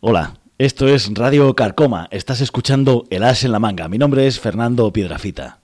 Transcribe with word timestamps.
Hola, 0.00 0.34
esto 0.58 0.86
es 0.86 1.12
Radio 1.12 1.56
Carcoma. 1.56 2.06
Estás 2.12 2.40
escuchando 2.40 3.04
El 3.10 3.24
As 3.24 3.42
en 3.42 3.50
la 3.50 3.58
Manga. 3.58 3.88
Mi 3.88 3.98
nombre 3.98 4.28
es 4.28 4.38
Fernando 4.38 4.92
Piedrafita. 4.92 5.58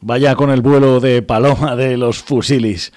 Vaya 0.00 0.34
con 0.34 0.50
el 0.50 0.60
vuelo 0.60 1.00
de 1.00 1.22
paloma 1.22 1.76
de 1.76 1.96
los 1.96 2.18
fusilis. 2.18 2.92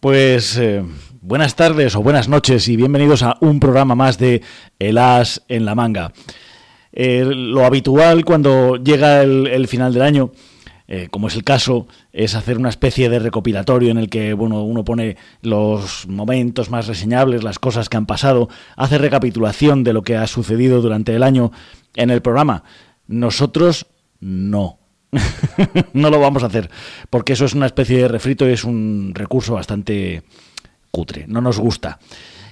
Pues 0.00 0.58
eh, 0.58 0.84
buenas 1.22 1.56
tardes 1.56 1.96
o 1.96 2.02
buenas 2.02 2.28
noches 2.28 2.68
y 2.68 2.76
bienvenidos 2.76 3.22
a 3.22 3.38
un 3.40 3.58
programa 3.58 3.94
más 3.94 4.18
de 4.18 4.42
El 4.78 4.98
As 4.98 5.42
en 5.48 5.64
la 5.64 5.74
manga. 5.74 6.12
Eh, 6.92 7.24
lo 7.24 7.64
habitual 7.64 8.24
cuando 8.24 8.76
llega 8.76 9.22
el, 9.22 9.66
final 9.66 9.94
del 9.94 10.02
año, 10.02 10.32
eh, 10.88 11.08
como 11.10 11.28
es 11.28 11.34
el 11.34 11.42
caso, 11.42 11.88
es 12.12 12.34
hacer 12.34 12.58
una 12.58 12.68
especie 12.68 13.08
de 13.08 13.18
recopilatorio 13.18 13.90
en 13.90 13.98
el 13.98 14.08
que 14.08 14.34
bueno, 14.34 14.62
uno 14.62 14.84
pone 14.84 15.16
los 15.42 16.06
momentos 16.06 16.70
más 16.70 16.86
reseñables, 16.86 17.42
las 17.42 17.58
cosas 17.58 17.88
que 17.88 17.96
han 17.96 18.06
pasado, 18.06 18.48
hace 18.76 18.98
recapitulación 18.98 19.82
de 19.82 19.92
lo 19.92 20.02
que 20.02 20.16
ha 20.16 20.26
sucedido 20.26 20.80
durante 20.80 21.14
el 21.14 21.22
año 21.22 21.50
en 21.96 22.10
el 22.10 22.22
programa. 22.22 22.62
Nosotros 23.08 23.86
no. 24.20 24.78
no 25.92 26.10
lo 26.10 26.20
vamos 26.20 26.42
a 26.42 26.46
hacer, 26.46 26.70
porque 27.10 27.32
eso 27.32 27.44
es 27.44 27.54
una 27.54 27.66
especie 27.66 27.98
de 27.98 28.08
refrito 28.08 28.48
y 28.48 28.52
es 28.52 28.64
un 28.64 29.12
recurso 29.14 29.54
bastante 29.54 30.22
cutre, 30.90 31.24
no 31.26 31.40
nos 31.40 31.58
gusta. 31.58 31.98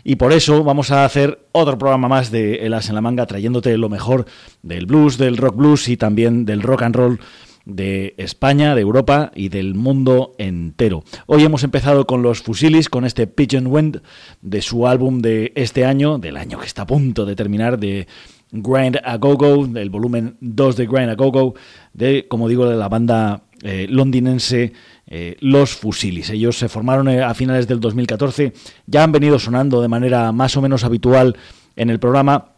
Y 0.03 0.17
por 0.17 0.33
eso 0.33 0.63
vamos 0.65 0.91
a 0.91 1.05
hacer 1.05 1.47
otro 1.53 1.79
programa 1.79 2.09
más 2.09 2.31
de 2.31 2.67
El 2.67 2.75
As 2.75 2.89
en 2.91 2.95
la 2.95 3.01
Manga, 3.01 3.27
trayéndote 3.27 3.77
lo 3.79 3.89
mejor 3.89 4.27
del 4.63 4.87
blues, 4.87 5.17
del 5.17 5.39
rock 5.39 5.57
blues 5.57 5.89
y 5.89 5.97
también 5.97 6.45
del 6.45 6.63
rock 6.63 6.83
and 6.83 6.95
roll 6.95 7.21
de 7.65 8.15
España, 8.19 8.75
de 8.75 8.83
Europa 8.83 9.33
y 9.35 9.49
del 9.49 9.75
mundo 9.75 10.35
entero. 10.39 11.05
Hoy 11.27 11.45
hemos 11.45 11.65
empezado 11.65 12.07
con 12.07 12.23
los 12.23 12.43
Fusilis, 12.43 12.89
con 12.89 13.05
este 13.05 13.27
Pigeon 13.27 13.67
Wind 13.67 14.03
de 14.43 14.63
su 14.63 14.87
álbum 14.87 15.21
de 15.21 15.53
este 15.55 15.85
año, 15.85 16.19
del 16.19 16.37
año 16.37 16.59
que 16.59 16.67
está 16.67 16.83
a 16.83 16.87
punto 16.87 17.25
de 17.25 17.37
terminar, 17.37 17.79
de 17.79 18.07
Grind 18.53 18.99
a 19.03 19.17
Go 19.17 19.37
Go, 19.37 19.67
del 19.67 19.91
volumen 19.91 20.37
2 20.41 20.77
de 20.77 20.87
Grind 20.87 21.11
a 21.11 21.15
Go 21.15 21.33
Go, 21.33 21.55
de, 21.93 22.29
como 22.29 22.49
digo, 22.49 22.69
de 22.69 22.77
la 22.77 22.89
banda 22.89 23.43
eh, 23.63 23.87
londinense 23.89 24.73
eh, 25.07 25.37
Los 25.41 25.75
Fusilis. 25.75 26.31
Ellos 26.31 26.59
se 26.59 26.69
formaron 26.69 27.09
eh, 27.09 27.23
a 27.23 27.35
finales 27.35 27.67
del 27.67 27.81
2014, 27.81 28.53
ya 28.87 29.03
han 29.03 29.13
venido 29.13 29.39
sonando 29.39 29.81
de 29.81 29.89
manera 29.89 30.31
más 30.33 30.57
o 30.57 30.63
menos 30.63 30.85
habitual 30.85 31.37
en 31.77 31.91
el 31.91 31.99
programa. 31.99 32.54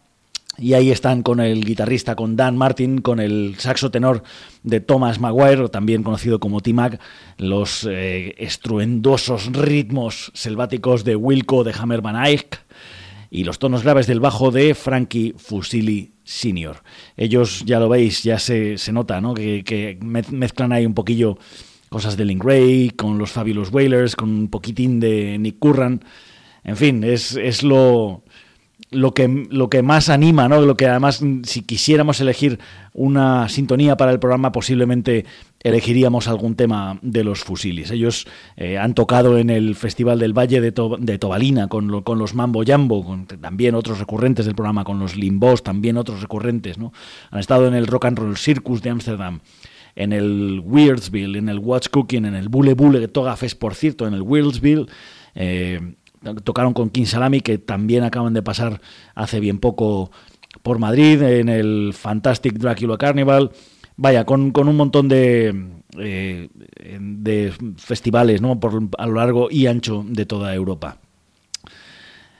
Y 0.57 0.73
ahí 0.73 0.89
están 0.89 1.21
con 1.21 1.39
el 1.39 1.63
guitarrista, 1.63 2.15
con 2.15 2.35
Dan 2.35 2.57
Martin, 2.57 3.01
con 3.01 3.19
el 3.19 3.55
saxo 3.59 3.91
tenor 3.91 4.23
de 4.63 4.79
Thomas 4.79 5.19
Maguire, 5.19 5.69
también 5.69 6.03
conocido 6.03 6.39
como 6.39 6.61
T-Mac, 6.61 6.99
los 7.37 7.87
estruendosos 7.87 9.51
ritmos 9.53 10.31
selváticos 10.33 11.03
de 11.03 11.15
Wilco 11.15 11.63
de 11.63 11.75
Hammer 11.77 12.01
Van 12.01 12.25
Eyck, 12.25 12.59
y 13.29 13.43
los 13.43 13.59
tonos 13.59 13.83
graves 13.83 14.07
del 14.07 14.19
bajo 14.19 14.51
de 14.51 14.73
Frankie 14.73 15.33
Fusili 15.37 16.13
Sr. 16.23 16.81
Ellos, 17.15 17.63
ya 17.65 17.79
lo 17.79 17.89
veis, 17.89 18.23
ya 18.23 18.39
se, 18.39 18.77
se 18.77 18.91
nota 18.91 19.21
¿no? 19.21 19.33
que, 19.33 19.97
mezclan 20.01 20.71
ahí 20.71 20.85
un 20.85 20.93
poquillo 20.93 21.37
cosas 21.89 22.17
de 22.17 22.25
Link 22.25 22.43
Ray 22.43 22.89
con 22.91 23.17
los 23.17 23.31
Fabulous 23.31 23.71
Whalers, 23.71 24.15
con 24.15 24.29
un 24.29 24.47
poquitín 24.49 24.99
de 24.99 25.37
Nick 25.37 25.59
Curran. 25.59 26.03
En 26.63 26.75
fin, 26.75 27.03
es, 27.03 27.35
es 27.35 27.63
lo, 27.63 28.23
lo 28.89 29.13
que, 29.13 29.27
lo 29.49 29.69
que 29.69 29.81
más 29.81 30.09
anima, 30.09 30.47
¿no? 30.47 30.61
Lo 30.61 30.77
que 30.77 30.87
además, 30.87 31.21
si 31.43 31.61
quisiéramos 31.61 32.21
elegir 32.21 32.59
una 32.93 33.49
sintonía 33.49 33.97
para 33.97 34.11
el 34.11 34.19
programa, 34.19 34.51
posiblemente 34.51 35.25
elegiríamos 35.61 36.27
algún 36.27 36.55
tema 36.55 36.97
de 37.01 37.23
los 37.23 37.43
fusilis. 37.43 37.91
Ellos 37.91 38.27
eh, 38.55 38.77
han 38.77 38.93
tocado 38.93 39.37
en 39.37 39.49
el 39.49 39.75
Festival 39.75 40.19
del 40.19 40.31
Valle 40.31 40.61
de, 40.61 40.71
Tobalina 40.71 41.67
con, 41.67 42.01
con, 42.01 42.17
los 42.17 42.33
Mambo 42.33 42.63
Jambo, 42.65 43.03
con 43.03 43.27
también 43.27 43.75
otros 43.75 43.99
recurrentes 43.99 44.45
del 44.45 44.55
programa, 44.55 44.85
con 44.85 44.99
los 44.99 45.17
Limbos, 45.17 45.63
también 45.63 45.97
otros 45.97 46.21
recurrentes, 46.21 46.77
¿no? 46.77 46.93
Han 47.31 47.39
estado 47.39 47.67
en 47.67 47.73
el 47.73 47.87
Rock 47.87 48.05
and 48.05 48.19
Roll 48.19 48.37
Circus 48.37 48.81
de 48.81 48.89
Ámsterdam, 48.91 49.41
en 49.95 50.13
el 50.13 50.61
Weirdsville, 50.63 51.37
en 51.37 51.49
el 51.49 51.59
Watch 51.59 51.89
Cooking, 51.89 52.25
en 52.25 52.35
el 52.35 52.47
Bule 52.47 52.73
Bule 52.73 53.05
Toga 53.09 53.35
Fest, 53.35 53.59
por 53.59 53.75
cierto, 53.75 54.07
en 54.07 54.13
el 54.13 54.21
Weirdsville. 54.21 54.85
Eh, 55.35 55.95
tocaron 56.43 56.73
con 56.73 56.89
King 56.89 57.05
Salami, 57.05 57.41
que 57.41 57.57
también 57.57 58.03
acaban 58.03 58.33
de 58.33 58.41
pasar 58.41 58.81
hace 59.15 59.39
bien 59.39 59.59
poco 59.59 60.11
por 60.63 60.79
Madrid, 60.79 61.21
en 61.21 61.49
el 61.49 61.93
Fantastic 61.93 62.53
Dracula 62.53 62.97
Carnival. 62.97 63.51
Vaya, 63.95 64.25
con, 64.25 64.51
un 64.55 64.75
montón 64.75 65.07
de, 65.07 65.79
eh, 65.97 66.49
de 66.99 67.53
festivales 67.77 68.41
¿no? 68.41 68.59
por, 68.59 68.89
a 68.97 69.07
lo 69.07 69.15
largo 69.15 69.47
y 69.49 69.65
ancho 69.65 70.05
de 70.07 70.25
toda 70.25 70.53
Europa. 70.53 70.97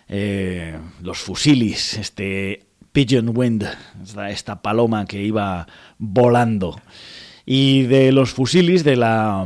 Eh, 0.08 0.78
los 1.02 1.18
fusilis, 1.18 1.98
este 1.98 2.68
Pigeon 2.92 3.36
Wind, 3.36 3.66
esta, 4.30 4.62
paloma 4.62 5.06
que 5.06 5.22
iba 5.22 5.68
volando. 5.98 6.80
Y 7.46 7.84
de 7.84 8.12
los 8.12 8.32
fusilis, 8.32 8.84
de 8.84 8.96
la 8.96 9.46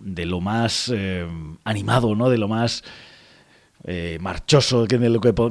de 0.00 0.26
lo 0.26 0.40
más 0.40 0.92
eh, 0.94 1.26
animado, 1.64 2.14
¿no? 2.14 2.28
de 2.28 2.38
lo 2.38 2.46
más 2.46 2.84
eh, 3.86 4.18
marchoso 4.20 4.86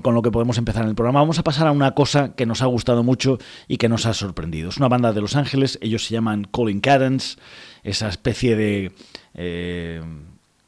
con 0.01 0.15
lo 0.15 0.21
que 0.21 0.31
podemos 0.31 0.57
empezar 0.57 0.83
en 0.83 0.89
el 0.89 0.95
programa, 0.95 1.19
vamos 1.19 1.37
a 1.37 1.43
pasar 1.43 1.67
a 1.67 1.71
una 1.71 1.91
cosa 1.91 2.33
que 2.35 2.47
nos 2.47 2.63
ha 2.63 2.65
gustado 2.65 3.03
mucho 3.03 3.37
y 3.67 3.77
que 3.77 3.89
nos 3.89 4.05
ha 4.07 4.13
sorprendido. 4.13 4.69
Es 4.69 4.77
una 4.77 4.87
banda 4.87 5.13
de 5.13 5.21
Los 5.21 5.35
Ángeles, 5.35 5.77
ellos 5.81 6.05
se 6.05 6.13
llaman 6.13 6.45
Colin 6.45 6.81
Cadence, 6.81 7.37
esa 7.83 8.09
especie 8.09 8.55
de... 8.55 8.91
Eh, 9.35 10.01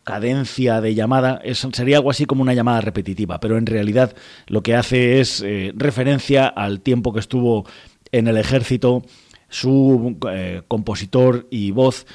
cadencia 0.04 0.82
de 0.82 0.94
llamada, 0.94 1.42
sería 1.74 1.98
algo 1.98 2.12
así 2.12 2.26
como 2.26 2.44
una 2.44 2.54
llamada 2.54 2.80
repetitiva, 2.80 3.40
pero 3.40 3.58
en 3.58 3.66
realidad 3.66 4.16
lo 4.46 4.62
que 4.62 4.76
hace 4.76 5.20
es 5.20 5.42
eh, 5.42 5.74
referencia 5.76 6.46
al 6.46 6.82
tiempo 6.82 7.12
que 7.12 7.22
estuvo 7.22 7.66
en 8.12 8.28
el 8.28 8.38
ejército 8.38 9.02
su 9.50 10.18
compositor 10.68 11.48
y 11.50 11.72
voz. 11.72 12.06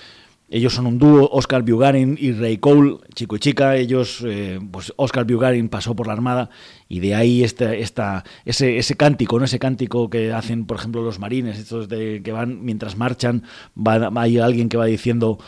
Ellos 0.53 0.75
son 0.75 0.87
un 0.87 0.99
dúo, 0.99 1.31
Oscar 1.31 1.63
Bugarin 1.63 2.19
y 2.21 2.33
Ray 2.33 2.59
Cole, 2.59 2.97
chico 3.15 3.37
y 3.37 3.39
chica. 3.39 3.77
Ellos, 3.77 4.25
eh, 4.27 4.59
pues 4.73 4.93
Oscar 4.97 5.25
Bugarin 5.25 5.69
pasó 5.69 5.95
por 5.95 6.09
la 6.09 6.13
Armada 6.13 6.51
y 6.89 6.99
de 6.99 7.15
ahí 7.15 7.45
esta, 7.45 7.73
esta, 7.73 8.25
ese, 8.45 8.77
ese 8.77 8.97
cántico, 8.97 9.39
¿no? 9.39 9.45
ese 9.45 9.61
cántico 9.61 10.11
que 10.11 10.33
hacen, 10.33 10.67
por 10.67 10.79
ejemplo, 10.79 11.03
los 11.03 11.21
marines, 11.21 11.57
estos 11.57 11.89
de, 11.89 12.21
que 12.25 12.33
van 12.33 12.65
mientras 12.65 12.97
marchan, 12.97 13.45
va, 13.79 14.11
hay 14.21 14.39
alguien 14.39 14.69
que 14.69 14.77
va 14.77 14.87
diciendo 14.87 15.39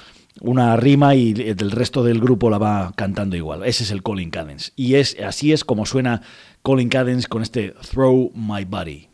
una 0.41 0.77
rima 0.77 1.17
y 1.17 1.33
el 1.33 1.71
resto 1.73 2.05
del 2.05 2.21
grupo 2.21 2.49
la 2.49 2.59
va 2.59 2.93
cantando 2.95 3.37
igual. 3.37 3.65
Ese 3.65 3.83
es 3.83 3.91
el 3.91 4.05
Colin 4.05 4.31
Cadence. 4.31 4.73
Y 4.77 4.95
es, 4.95 5.17
así 5.21 5.53
es 5.53 5.65
como 5.65 5.85
suena 5.85 6.23
Colin 6.63 6.89
Cadence 6.89 7.27
con 7.27 7.43
este 7.43 7.75
Throw 7.91 8.31
My 8.35 8.65
Body. 8.65 9.12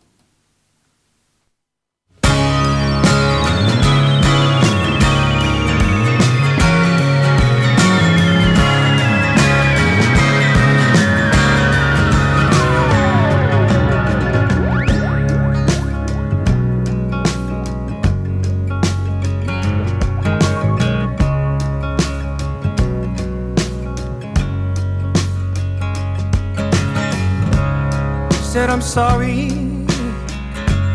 Sorry, 28.88 29.49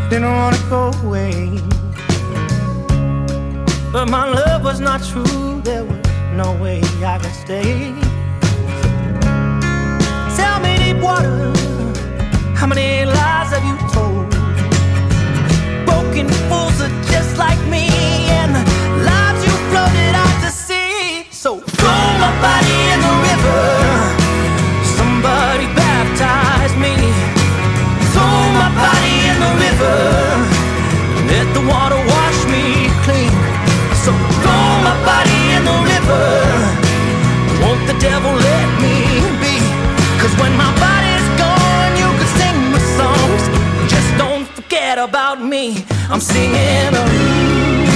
didn't 0.10 0.25
wanna 0.25 0.57
go 0.68 0.92
away. 1.04 1.60
But 3.92 4.10
my 4.10 4.28
love 4.28 4.63
was 4.63 4.80
not 4.80 5.04
true, 5.04 5.62
there 5.62 5.86
was 5.86 6.00
no 6.34 6.57
way 6.60 6.81
I 7.06 7.19
could 7.19 7.36
stay. 7.45 7.94
Tell 10.36 10.60
me, 10.66 10.75
deep 10.84 11.04
water, 11.04 11.54
how 12.56 12.66
many 12.66 13.06
lies 13.06 13.51
have 13.54 13.63
you 13.63 13.78
told? 13.94 14.28
Broken 15.86 16.28
fools 16.50 16.81
are 16.81 16.95
just 17.13 17.38
like 17.38 17.62
me, 17.68 17.86
devil 38.03 38.33
let 38.33 38.67
me 38.83 38.95
be? 39.41 39.55
Cause 40.19 40.33
when 40.41 40.53
my 40.63 40.71
body's 40.85 41.27
gone, 41.39 41.91
you 42.01 42.09
can 42.19 42.29
sing 42.39 42.57
my 42.73 42.81
songs. 43.00 43.44
Just 43.94 44.09
don't 44.17 44.45
forget 44.57 44.97
about 44.97 45.41
me. 45.41 45.63
I'm 46.11 46.19
singing 46.19 46.91
a 47.01 47.93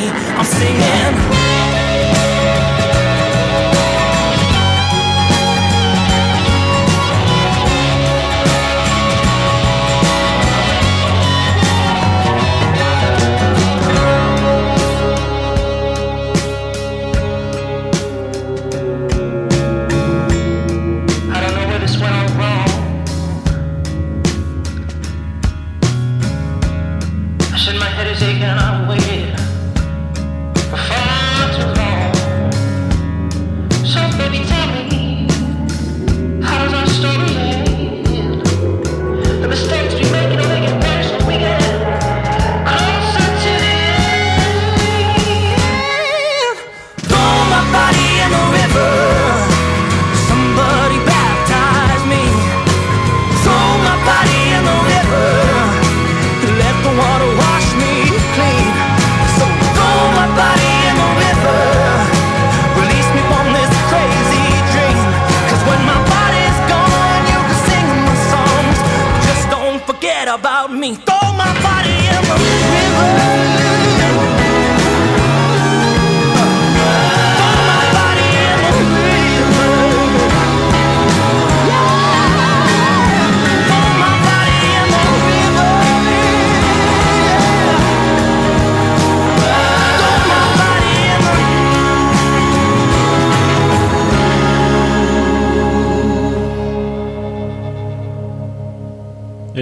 I'm 0.00 0.44
singing. 0.44 1.21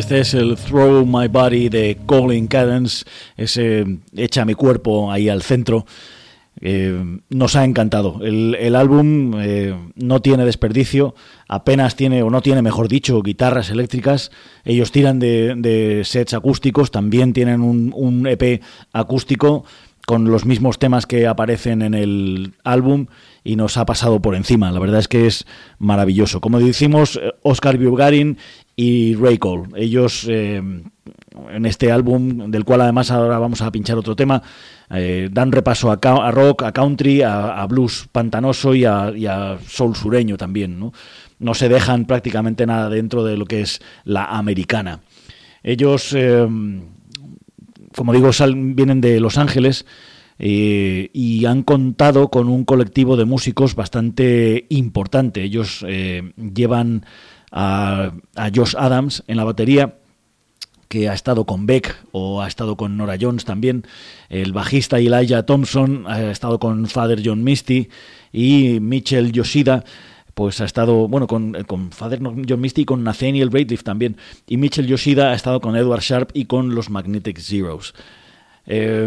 Este 0.00 0.21
es 0.21 0.33
el 0.33 0.57
Throw 0.57 1.04
My 1.04 1.28
Body 1.28 1.69
de 1.69 1.99
Colin 2.07 2.47
Cadence, 2.47 3.04
ese 3.37 3.85
echa 4.16 4.47
mi 4.47 4.54
cuerpo 4.54 5.12
ahí 5.12 5.28
al 5.28 5.42
centro. 5.42 5.85
Eh, 6.59 7.19
nos 7.28 7.54
ha 7.54 7.66
encantado. 7.66 8.19
El, 8.23 8.75
álbum 8.76 9.35
eh, 9.38 9.75
no 9.97 10.23
tiene 10.23 10.47
desperdicio, 10.47 11.14
apenas 11.49 11.97
tiene, 11.97 12.23
o 12.23 12.30
no 12.30 12.40
tiene, 12.40 12.62
mejor 12.62 12.88
dicho, 12.88 13.21
guitarras 13.21 13.69
eléctricas. 13.69 14.30
Ellos 14.64 14.90
tiran 14.90 15.19
de, 15.19 16.00
sets 16.07 16.33
acústicos, 16.33 16.90
también 16.90 17.35
tienen 17.35 17.61
un, 17.61 17.92
un, 17.95 18.26
EP 18.26 18.62
acústico 18.95 19.66
con 20.07 20.30
los 20.30 20.47
mismos 20.47 20.78
temas 20.78 21.04
que 21.04 21.26
aparecen 21.26 21.83
en 21.83 21.92
el 21.92 22.54
álbum 22.64 23.09
y 23.44 23.56
nos 23.56 23.76
ha 23.76 23.87
pasado 23.87 24.20
por 24.20 24.35
encima. 24.35 24.70
La 24.70 24.80
verdad 24.80 25.00
es 25.00 25.09
que 25.09 25.26
es 25.26 25.47
maravilloso. 25.78 26.40
Como 26.40 26.59
decimos, 26.61 27.18
eh, 27.20 27.32
Oscar 27.42 27.78
Bulgarin 27.78 28.38
y 28.76 29.14
Ray 29.14 29.38
Cole. 29.38 29.68
Ellos 29.76 30.26
eh, 30.28 30.56
en 30.56 31.66
este 31.66 31.90
álbum, 31.90 32.50
del 32.50 32.64
cual 32.64 32.82
además 32.82 33.11
ahora 33.11 33.38
vamos 33.38 33.62
a 33.62 33.70
pinchar 33.70 33.97
otro 33.99 34.16
tema, 34.16 34.42
eh, 34.90 35.28
dan 35.30 35.52
repaso 35.52 35.90
a, 35.90 36.30
rock, 36.30 36.64
a 36.64 36.73
country, 36.73 37.23
a, 37.23 37.64
blues 37.66 38.09
pantanoso 38.11 38.75
y 38.75 38.85
a, 38.85 39.59
soul 39.66 39.97
sureño 39.97 40.37
también. 40.37 40.78
¿no? 40.78 40.92
no 41.38 41.54
se 41.54 41.68
dejan 41.68 42.04
prácticamente 42.04 42.66
nada 42.66 42.88
dentro 42.90 43.25
de 43.25 43.37
lo 43.37 43.47
que 43.47 43.62
es 43.62 43.80
la 44.04 44.25
americana. 44.25 45.00
Ellos, 45.62 46.16
como 47.94 48.12
digo, 48.12 48.30
vienen 48.54 49.00
de 49.00 49.20
Los 49.20 49.38
Ángeles 49.38 49.87
eh, 50.42 51.11
y 51.12 51.44
han 51.44 51.62
contado 51.62 52.30
con 52.30 52.49
un 52.49 52.64
colectivo 52.64 53.18
de 53.18 53.26
músicos 53.26 53.75
bastante 53.75 54.64
importante. 54.70 55.42
Ellos 55.42 55.85
eh, 55.87 56.32
llevan 56.37 57.04
a, 57.52 58.12
Josh 58.54 58.75
Adams 58.78 59.23
en 59.26 59.37
la 59.37 59.44
batería, 59.44 59.99
que 60.88 61.11
ha 61.11 61.12
estado 61.12 61.44
con 61.44 61.66
Beck 61.66 61.94
o 62.12 62.40
ha 62.40 62.49
estado 62.49 62.78
con 62.78 62.97
Nora 62.97 63.18
Jones 63.20 63.44
también. 63.44 63.85
El 64.30 64.54
bajista 64.54 64.99
Elijah 64.99 65.44
Thompson 65.44 66.04
ha 66.06 66.30
estado 66.30 66.59
con 66.59 66.87
Father 66.87 67.20
John 67.23 67.44
Misty 67.44 67.90
y 68.32 68.80
Mitchell 68.80 69.32
Yoshida 69.32 69.85
pues 70.32 70.62
ha 70.62 70.64
estado, 70.64 71.06
bueno, 71.06 71.26
con, 71.26 71.52
con 71.64 71.92
Father 71.92 72.18
John 72.49 72.61
Misty 72.62 72.82
y 72.82 72.85
con 72.87 73.04
Nathaniel 73.04 73.50
Braidlift 73.50 73.85
también. 73.85 74.16
Y 74.49 74.56
Mitchell 74.56 74.87
Yoshida 74.87 75.32
ha 75.32 75.35
estado 75.35 75.61
con 75.61 75.76
Edward 75.76 76.00
Sharp 76.00 76.30
y 76.32 76.47
con 76.47 76.75
los 76.75 76.88
Magnetic 76.88 77.38
Zeros. 77.38 77.94
Eh, 78.64 79.06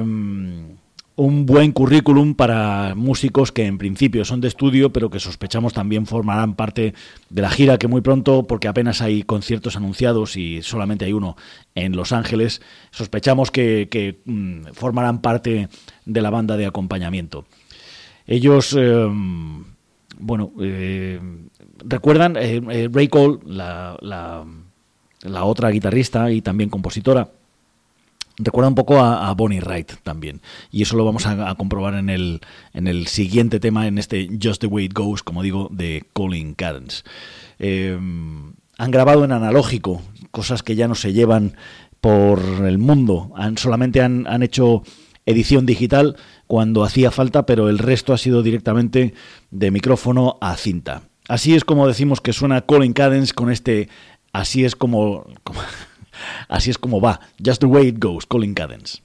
un 1.15 1.45
buen 1.45 1.71
currículum 1.71 2.33
para 2.33 2.95
músicos 2.95 3.51
que 3.51 3.65
en 3.65 3.77
principio 3.77 4.25
son 4.25 4.41
de 4.41 4.47
estudio, 4.47 4.91
pero 4.91 5.09
que 5.09 5.19
sospechamos 5.19 5.73
también 5.73 6.07
formarán 6.07 6.55
parte 6.55 6.95
de 7.29 7.41
la 7.41 7.51
gira 7.51 7.77
que 7.77 7.87
muy 7.87 8.01
pronto, 8.01 8.47
porque 8.47 8.67
apenas 8.67 9.01
hay 9.01 9.21
conciertos 9.23 9.75
anunciados 9.75 10.35
y 10.37 10.63
solamente 10.63 11.05
hay 11.05 11.13
uno 11.13 11.35
en 11.75 11.95
Los 11.95 12.13
Ángeles, 12.13 12.61
sospechamos 12.91 13.51
que, 13.51 14.21
mm, 14.25 14.73
formarán 14.73 15.21
parte 15.21 15.69
de 16.05 16.21
la 16.21 16.31
banda 16.31 16.57
de 16.57 16.65
acompañamiento. 16.65 17.45
Ellos, 18.25 18.73
em, 18.73 19.65
bueno, 20.17 20.51
eh, 20.61 21.19
recuerdan 21.85 22.37
eh, 22.37 22.61
eh, 22.71 22.89
Ray 22.91 23.07
Cole, 23.07 23.39
la, 23.45 23.97
la 24.01 25.43
otra 25.43 25.69
guitarrista 25.69 26.31
y 26.31 26.41
también 26.41 26.69
compositora, 26.69 27.29
Recuerda 28.37 28.69
un 28.69 28.75
poco 28.75 28.99
a, 28.99 29.31
Bonnie 29.33 29.61
Wright 29.61 29.93
también. 30.03 30.41
Y 30.71 30.81
eso 30.81 30.97
lo 30.97 31.05
vamos 31.05 31.25
a, 31.25 31.53
comprobar 31.55 31.93
en 31.95 32.09
el, 32.09 32.41
en 32.73 32.87
el 32.87 33.07
siguiente 33.07 33.59
tema, 33.59 33.87
en 33.87 33.97
este 33.97 34.27
Just 34.41 34.61
the 34.61 34.67
Way 34.67 34.85
It 34.85 34.93
Goes, 34.93 35.23
como 35.23 35.43
digo, 35.43 35.69
de 35.71 36.05
Colin 36.13 36.55
Cadence. 36.55 37.03
Eh, 37.59 37.97
han 38.77 38.91
grabado 38.91 39.23
en 39.23 39.31
analógico, 39.31 40.01
cosas 40.31 40.63
que 40.63 40.75
ya 40.75 40.87
no 40.87 40.95
se 40.95 41.13
llevan 41.13 41.55
por 42.01 42.39
el 42.65 42.79
mundo. 42.79 43.31
Han, 43.35 43.57
solamente 43.57 44.01
han, 44.01 44.25
han 44.27 44.41
hecho 44.41 44.83
edición 45.25 45.65
digital 45.65 46.17
cuando 46.47 46.83
hacía 46.83 47.11
falta, 47.11 47.45
pero 47.45 47.69
el 47.69 47.77
resto 47.77 48.13
ha 48.13 48.17
sido 48.17 48.43
directamente 48.43 49.13
de 49.51 49.71
micrófono 49.71 50.37
a 50.41 50.57
cinta. 50.57 51.03
Así 51.27 51.55
es 51.55 51.63
como 51.63 51.87
decimos 51.87 52.19
que 52.19 52.33
suena 52.33 52.61
Colin 52.61 52.93
Cadence 52.93 53.33
con 53.33 53.51
este... 53.51 53.89
Así 54.33 54.65
es 54.65 54.75
como 54.75 55.27
Así 56.47 56.69
es 56.69 56.77
como 56.77 56.99
va. 56.99 57.19
Just 57.43 57.61
the 57.61 57.67
way 57.67 57.87
it 57.87 57.99
goes, 57.99 58.25
Colin 58.25 58.53
Cadence. 58.55 59.01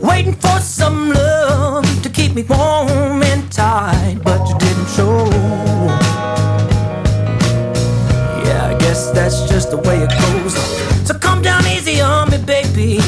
Waiting 0.00 0.34
for 0.34 0.60
some 0.60 1.10
love 1.10 2.02
to 2.02 2.08
keep 2.08 2.34
me 2.34 2.42
warm 2.42 2.91
that's 9.32 9.50
just 9.50 9.70
the 9.70 9.78
way 9.78 9.98
it 9.98 10.10
goes. 10.10 10.54
So 11.06 11.18
come 11.18 11.42
down 11.42 11.66
easy 11.66 12.00
on 12.00 12.30
me, 12.30 12.38
baby. 12.38 13.00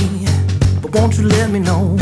But 0.80 0.94
won't 0.94 1.18
you 1.18 1.24
let 1.24 1.50
me 1.50 1.58
know? 1.58 1.96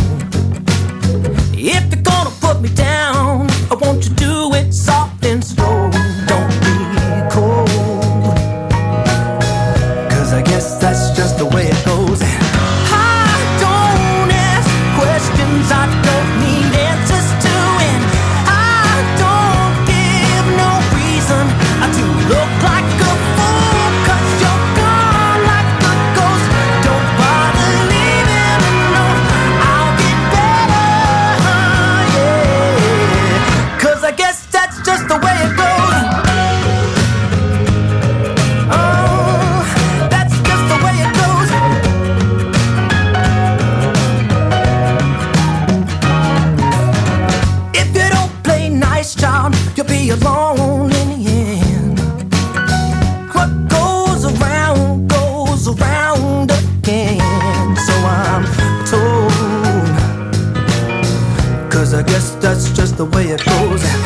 If 1.55 1.93
you're 1.93 2.03
gonna 2.03 2.31
put 2.41 2.61
me 2.61 2.69
down, 2.71 3.49
I 3.71 3.75
want 3.75 4.05
you 4.05 4.15
to 4.15 4.42
could 49.83 49.91
be 49.91 50.11
alone 50.11 50.93
in 50.93 51.09
the 51.09 51.31
end. 51.31 51.99
What 53.35 53.51
goes 53.69 54.25
around 54.25 55.09
goes 55.09 55.69
around 55.69 56.51
again. 56.51 57.77
So 57.77 57.93
I'm 57.93 58.45
told. 58.87 59.33
Cause 61.73 61.95
I 61.95 62.03
guess 62.03 62.31
that's 62.37 62.71
just 62.73 62.97
the 62.97 63.07
way 63.07 63.29
it 63.29 63.45
goes. 63.45 64.02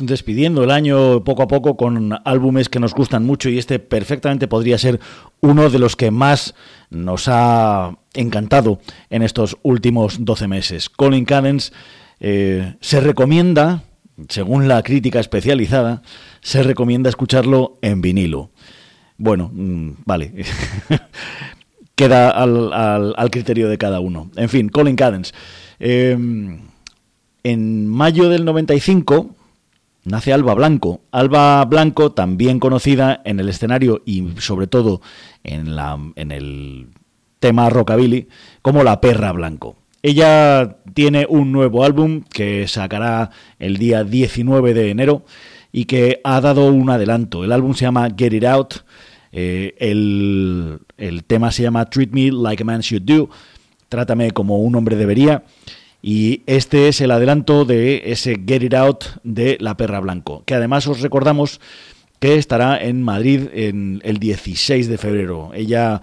Despidiendo 0.00 0.62
el 0.62 0.70
año 0.70 1.24
poco 1.24 1.42
a 1.42 1.48
poco 1.48 1.76
con 1.76 2.18
álbumes 2.24 2.68
que 2.68 2.78
nos 2.78 2.94
gustan 2.94 3.24
mucho 3.24 3.48
y 3.48 3.58
este 3.58 3.78
perfectamente 3.78 4.48
podría 4.48 4.78
ser 4.78 5.00
uno 5.40 5.70
de 5.70 5.78
los 5.78 5.96
que 5.96 6.10
más 6.10 6.54
nos 6.90 7.26
ha 7.28 7.98
encantado 8.14 8.80
en 9.10 9.22
estos 9.22 9.56
últimos 9.62 10.24
12 10.24 10.48
meses. 10.48 10.88
Colin 10.88 11.24
Cadence 11.24 11.72
eh, 12.20 12.74
se 12.80 13.00
recomienda, 13.00 13.82
según 14.28 14.68
la 14.68 14.82
crítica 14.82 15.18
especializada, 15.18 16.02
se 16.40 16.62
recomienda 16.62 17.10
escucharlo 17.10 17.78
en 17.82 18.00
vinilo. 18.00 18.50
Bueno, 19.16 19.50
mm, 19.52 19.90
vale. 20.04 20.32
Queda 21.96 22.30
al, 22.30 23.30
criterio 23.30 23.68
de 23.68 23.78
cada 23.78 24.00
uno. 24.00 24.30
En 24.36 24.48
fin, 24.48 24.68
Colin 24.68 24.96
Cadence. 24.96 25.32
Em, 25.78 26.60
en 27.42 27.88
mayo 27.88 28.28
del 28.28 28.44
95 28.44 29.34
nace 30.04 30.32
Alba 30.32 30.54
Blanco. 30.54 31.02
Alba 31.10 31.64
Blanco, 31.64 32.12
también 32.12 32.58
conocida 32.58 33.20
en 33.24 33.40
el 33.40 33.48
escenario 33.48 34.02
y 34.04 34.28
sobre 34.38 34.66
todo 34.66 35.00
en, 35.44 35.76
la, 35.76 35.98
en 36.16 36.32
el 36.32 36.88
tema 37.38 37.68
rockabilly, 37.70 38.28
como 38.62 38.82
La 38.84 39.00
Perra 39.00 39.32
Blanco. 39.32 39.76
Ella 40.02 40.78
tiene 40.94 41.26
un 41.28 41.52
nuevo 41.52 41.84
álbum 41.84 42.22
que 42.22 42.66
sacará 42.66 43.30
el 43.58 43.76
día 43.76 44.02
19 44.02 44.74
de 44.74 44.90
enero 44.90 45.24
y 45.70 45.84
que 45.84 46.20
ha 46.24 46.40
dado 46.40 46.72
un 46.72 46.90
adelanto. 46.90 47.44
El 47.44 47.52
álbum 47.52 47.74
se 47.74 47.84
llama 47.84 48.08
Get 48.16 48.32
It 48.32 48.44
Out. 48.44 48.74
Eh, 49.30 49.74
el, 49.78 50.80
el 50.98 51.24
tema 51.24 51.52
se 51.52 51.62
llama 51.62 51.88
Treat 51.88 52.10
Me 52.10 52.30
Like 52.32 52.62
a 52.62 52.66
Man 52.66 52.80
Should 52.80 53.04
Do. 53.04 53.30
Trátame 53.88 54.32
como 54.32 54.58
un 54.58 54.74
hombre 54.74 54.96
debería. 54.96 55.44
Y 56.02 56.42
este 56.46 56.88
es 56.88 57.00
el 57.00 57.12
adelanto 57.12 57.64
de 57.64 58.02
ese 58.06 58.42
Get 58.44 58.64
It 58.64 58.74
Out 58.74 59.04
de 59.22 59.56
La 59.60 59.76
Perra 59.76 60.00
Blanco, 60.00 60.42
que 60.44 60.54
además 60.54 60.88
os 60.88 61.00
recordamos 61.00 61.60
que 62.18 62.34
estará 62.36 62.76
en 62.82 63.02
Madrid 63.02 63.48
en 63.52 64.00
el 64.04 64.18
16 64.18 64.88
de 64.88 64.98
febrero. 64.98 65.52
Ella 65.54 66.02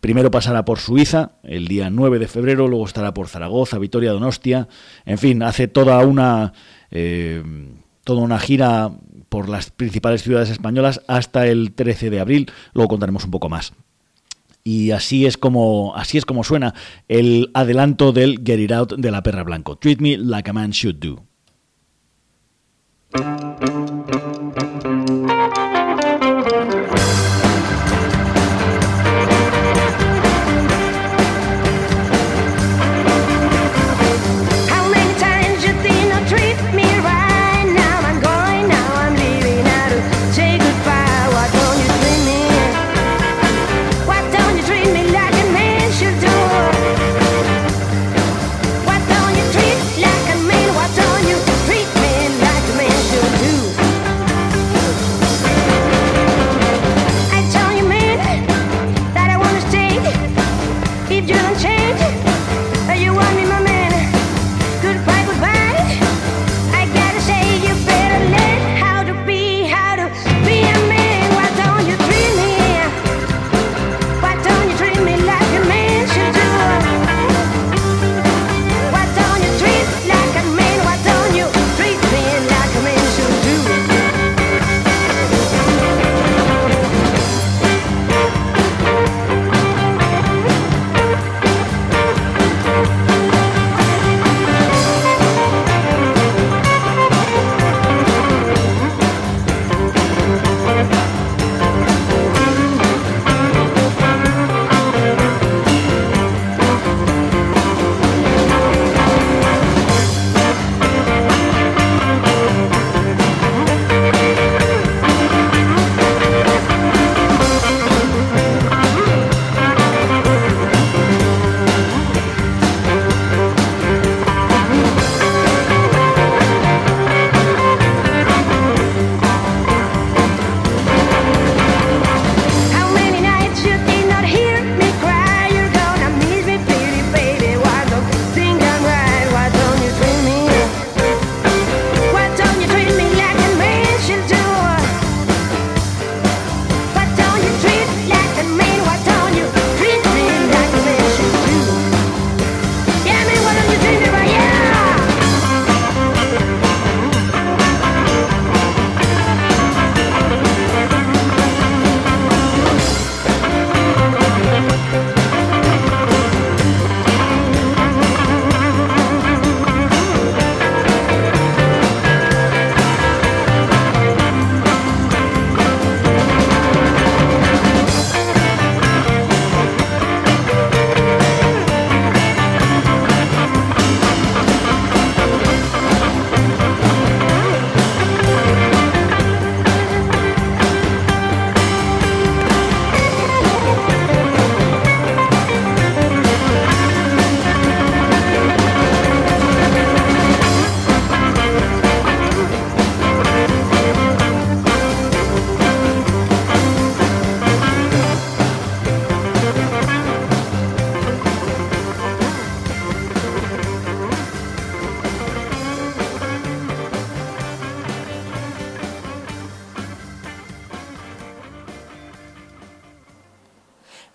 primero 0.00 0.30
pasará 0.30 0.64
por 0.64 0.78
Suiza 0.78 1.32
el 1.42 1.66
día 1.66 1.90
9 1.90 2.20
de 2.20 2.28
febrero, 2.28 2.68
luego 2.68 2.86
estará 2.86 3.12
por 3.12 3.26
Zaragoza, 3.26 3.78
Vitoria, 3.78 4.12
Donostia, 4.12 4.68
en 5.04 5.18
fin, 5.18 5.42
hace 5.42 5.66
toda 5.66 5.98
una, 6.06 6.52
eh, 6.92 7.42
toda 8.04 8.22
una 8.22 8.38
gira 8.38 8.92
por 9.28 9.48
las 9.48 9.70
principales 9.70 10.22
ciudades 10.22 10.50
españolas 10.50 11.02
hasta 11.08 11.48
el 11.48 11.72
13 11.72 12.10
de 12.10 12.20
abril, 12.20 12.50
luego 12.72 12.88
contaremos 12.88 13.24
un 13.24 13.32
poco 13.32 13.48
más. 13.48 13.72
Y 14.62 14.90
así 14.90 15.26
es 15.26 15.36
como 15.36 15.94
así 15.96 16.18
es 16.18 16.24
como 16.24 16.44
suena 16.44 16.74
el 17.08 17.50
adelanto 17.54 18.12
del 18.12 18.42
Get 18.44 18.60
It 18.60 18.72
Out 18.72 18.92
de 18.96 19.10
la 19.10 19.22
perra 19.22 19.42
blanco. 19.42 19.76
Treat 19.76 20.00
me 20.00 20.16
like 20.16 20.50
a 20.50 20.52
man 20.52 20.70
should 20.70 20.96
do. 20.96 21.24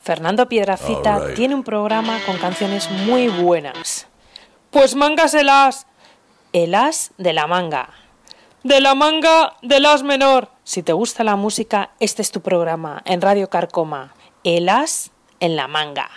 Fernando 0.06 0.48
Piedrafita 0.48 1.34
tiene 1.34 1.56
un 1.56 1.64
programa 1.64 2.20
con 2.28 2.38
canciones 2.38 2.92
muy 3.08 3.28
buenas. 3.28 4.06
Pues 4.70 4.96
mángaselas. 4.96 5.88
El 6.54 6.76
as 6.76 7.12
de 7.18 7.34
la 7.34 7.48
manga. 7.48 7.90
de 8.64 8.82
la 8.82 8.94
manga 8.94 9.54
del 9.64 9.88
as 9.88 10.04
menor. 10.04 10.50
Si 10.64 10.84
te 10.84 10.94
gusta 10.94 11.24
la 11.24 11.36
música, 11.36 11.90
este 12.00 12.22
es 12.22 12.30
tu 12.30 12.42
programa 12.42 13.02
en 13.06 13.20
Radio 13.20 13.50
Carcoma. 13.50 14.14
El 14.44 14.70
as 14.70 15.10
en 15.40 15.56
la 15.56 15.68
manga. 15.68 16.08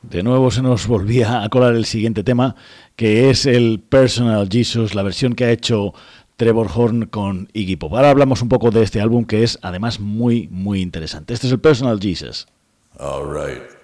De 0.00 0.22
nuevo 0.22 0.50
se 0.50 0.62
nos 0.62 0.86
volvía 0.86 1.42
a 1.42 1.50
colar 1.50 1.74
el 1.74 1.84
siguiente 1.84 2.24
tema, 2.24 2.56
que 2.96 3.28
es 3.28 3.44
el 3.44 3.78
Personal 3.78 4.48
Jesus, 4.50 4.94
la 4.94 5.02
versión 5.02 5.34
que 5.34 5.44
ha 5.44 5.50
hecho 5.50 5.92
Trevor 6.36 6.70
Horn 6.74 7.04
con 7.04 7.50
Iggy 7.52 7.76
Pop. 7.76 7.92
Ahora 7.92 8.08
hablamos 8.08 8.40
un 8.40 8.48
poco 8.48 8.70
de 8.70 8.82
este 8.82 9.02
álbum 9.02 9.26
que 9.26 9.42
es 9.42 9.58
además 9.60 10.00
muy, 10.00 10.48
muy 10.50 10.80
interesante. 10.80 11.34
Este 11.34 11.46
es 11.46 11.52
el 11.52 11.60
Personal 11.60 12.00
Jesus. 12.00 12.46
All 12.98 13.26
right. 13.26 13.75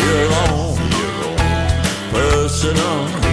You're 0.00 0.32
on 0.32 0.78
your 0.98 1.14
own 1.30 1.38
personal. 2.10 3.23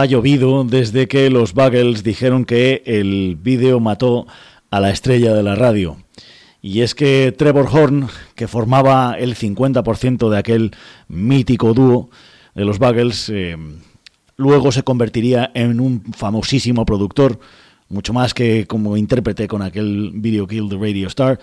Ha 0.00 0.06
llovido 0.06 0.64
desde 0.64 1.08
que 1.08 1.28
los 1.30 1.52
Buggles 1.52 2.02
dijeron 2.02 2.44
que 2.44 2.82
el 2.86 3.36
vídeo 3.36 3.80
mató 3.80 4.26
a 4.70 4.80
la 4.80 4.90
estrella 4.90 5.34
de 5.34 5.42
la 5.42 5.54
radio. 5.54 5.98
Y 6.62 6.80
es 6.80 6.94
que 6.94 7.34
Trevor 7.36 7.68
Horn, 7.70 8.08
que 8.34 8.48
formaba 8.48 9.14
el 9.18 9.34
50% 9.34 10.30
de 10.30 10.38
aquel 10.38 10.72
mítico 11.08 11.74
dúo 11.74 12.10
de 12.54 12.64
los 12.64 12.78
Buggles, 12.78 13.28
eh, 13.28 13.56
luego 14.36 14.72
se 14.72 14.82
convertiría 14.82 15.50
en 15.54 15.80
un 15.80 16.02
famosísimo 16.12 16.86
productor, 16.86 17.38
mucho 17.88 18.12
más 18.12 18.34
que 18.34 18.66
como 18.66 18.96
intérprete 18.96 19.48
con 19.48 19.62
aquel 19.62 20.12
video 20.14 20.46
Kill 20.46 20.68
the 20.68 20.76
Radio 20.76 21.08
Star, 21.08 21.38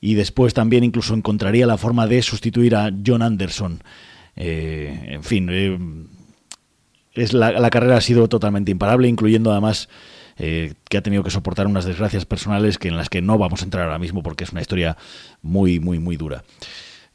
y 0.00 0.14
después 0.14 0.52
también 0.52 0.84
incluso 0.84 1.14
encontraría 1.14 1.66
la 1.66 1.78
forma 1.78 2.06
de 2.06 2.20
sustituir 2.22 2.76
a 2.76 2.90
John 3.04 3.22
Anderson. 3.22 3.82
Eh, 4.36 5.06
en 5.08 5.22
fin, 5.22 5.48
eh, 5.50 5.78
es 7.14 7.32
la, 7.32 7.52
la, 7.52 7.70
carrera 7.70 7.96
ha 7.96 8.00
sido 8.00 8.28
totalmente 8.28 8.70
imparable, 8.70 9.08
incluyendo 9.08 9.52
además 9.52 9.88
eh, 10.36 10.74
que 10.88 10.98
ha 10.98 11.02
tenido 11.02 11.22
que 11.22 11.30
soportar 11.30 11.66
unas 11.66 11.84
desgracias 11.84 12.24
personales 12.24 12.78
que 12.78 12.88
en 12.88 12.96
las 12.96 13.08
que 13.08 13.22
no 13.22 13.38
vamos 13.38 13.62
a 13.62 13.64
entrar 13.64 13.84
ahora 13.84 13.98
mismo 13.98 14.22
porque 14.22 14.44
es 14.44 14.50
una 14.50 14.60
historia 14.60 14.96
muy, 15.42 15.78
muy, 15.78 15.98
muy 15.98 16.16
dura. 16.16 16.44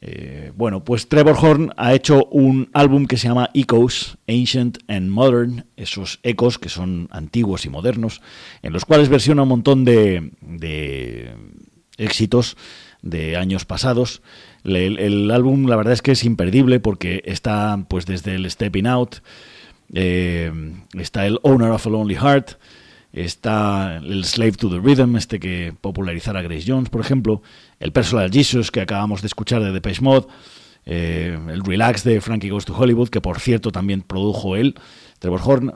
Eh, 0.02 0.52
bueno, 0.56 0.82
pues 0.82 1.08
Trevor 1.10 1.36
Horn 1.38 1.74
ha 1.76 1.92
hecho 1.92 2.24
un 2.30 2.70
álbum 2.72 3.06
que 3.06 3.18
se 3.18 3.28
llama 3.28 3.50
Echoes, 3.52 4.16
Ancient 4.26 4.78
and 4.88 5.10
Modern, 5.10 5.66
esos 5.76 6.20
ecos 6.22 6.58
que 6.58 6.70
son 6.70 7.08
antiguos 7.10 7.66
y 7.66 7.68
modernos, 7.68 8.22
en 8.62 8.72
los 8.72 8.86
cuales 8.86 9.10
versiona 9.10 9.42
un 9.42 9.48
montón 9.50 9.84
de, 9.84 10.32
de 10.40 11.34
éxitos 11.98 12.56
de 13.02 13.36
años 13.36 13.66
pasados. 13.66 14.22
El, 14.64 14.98
el, 14.98 15.30
álbum, 15.30 15.66
la 15.66 15.76
verdad 15.76 15.92
es 15.92 16.00
que 16.00 16.12
es 16.12 16.24
imperdible 16.24 16.80
porque 16.80 17.22
está, 17.26 17.84
pues, 17.88 18.06
desde 18.06 18.34
el 18.34 18.50
Stepping 18.50 18.86
Out, 18.86 19.16
eh, 19.94 20.52
está 20.94 21.26
el 21.26 21.38
Owner 21.42 21.70
of 21.70 21.86
a 21.86 21.90
Lonely 21.90 22.14
Heart, 22.14 22.52
está 23.12 23.96
el 23.96 24.24
Slave 24.24 24.52
to 24.52 24.70
the 24.70 24.78
Rhythm, 24.78 25.16
este 25.16 25.40
que 25.40 25.74
popularizara 25.80 26.42
Grace 26.42 26.64
Jones, 26.66 26.90
por 26.90 27.00
ejemplo, 27.00 27.42
el 27.78 27.92
Personal 27.92 28.30
Jesus 28.30 28.70
que 28.70 28.80
acabamos 28.80 29.20
de 29.22 29.26
escuchar 29.26 29.62
de 29.62 29.72
Depeche 29.72 30.02
Mode, 30.02 30.26
eh, 30.86 31.38
el 31.48 31.64
Relax 31.64 32.04
de 32.04 32.20
Frankie 32.20 32.50
Goes 32.50 32.64
to 32.64 32.76
Hollywood, 32.76 33.08
que 33.08 33.20
por 33.20 33.40
cierto 33.40 33.70
también 33.72 34.02
produjo 34.02 34.56
él, 34.56 34.74
Trevor 35.18 35.40
Horn, 35.44 35.74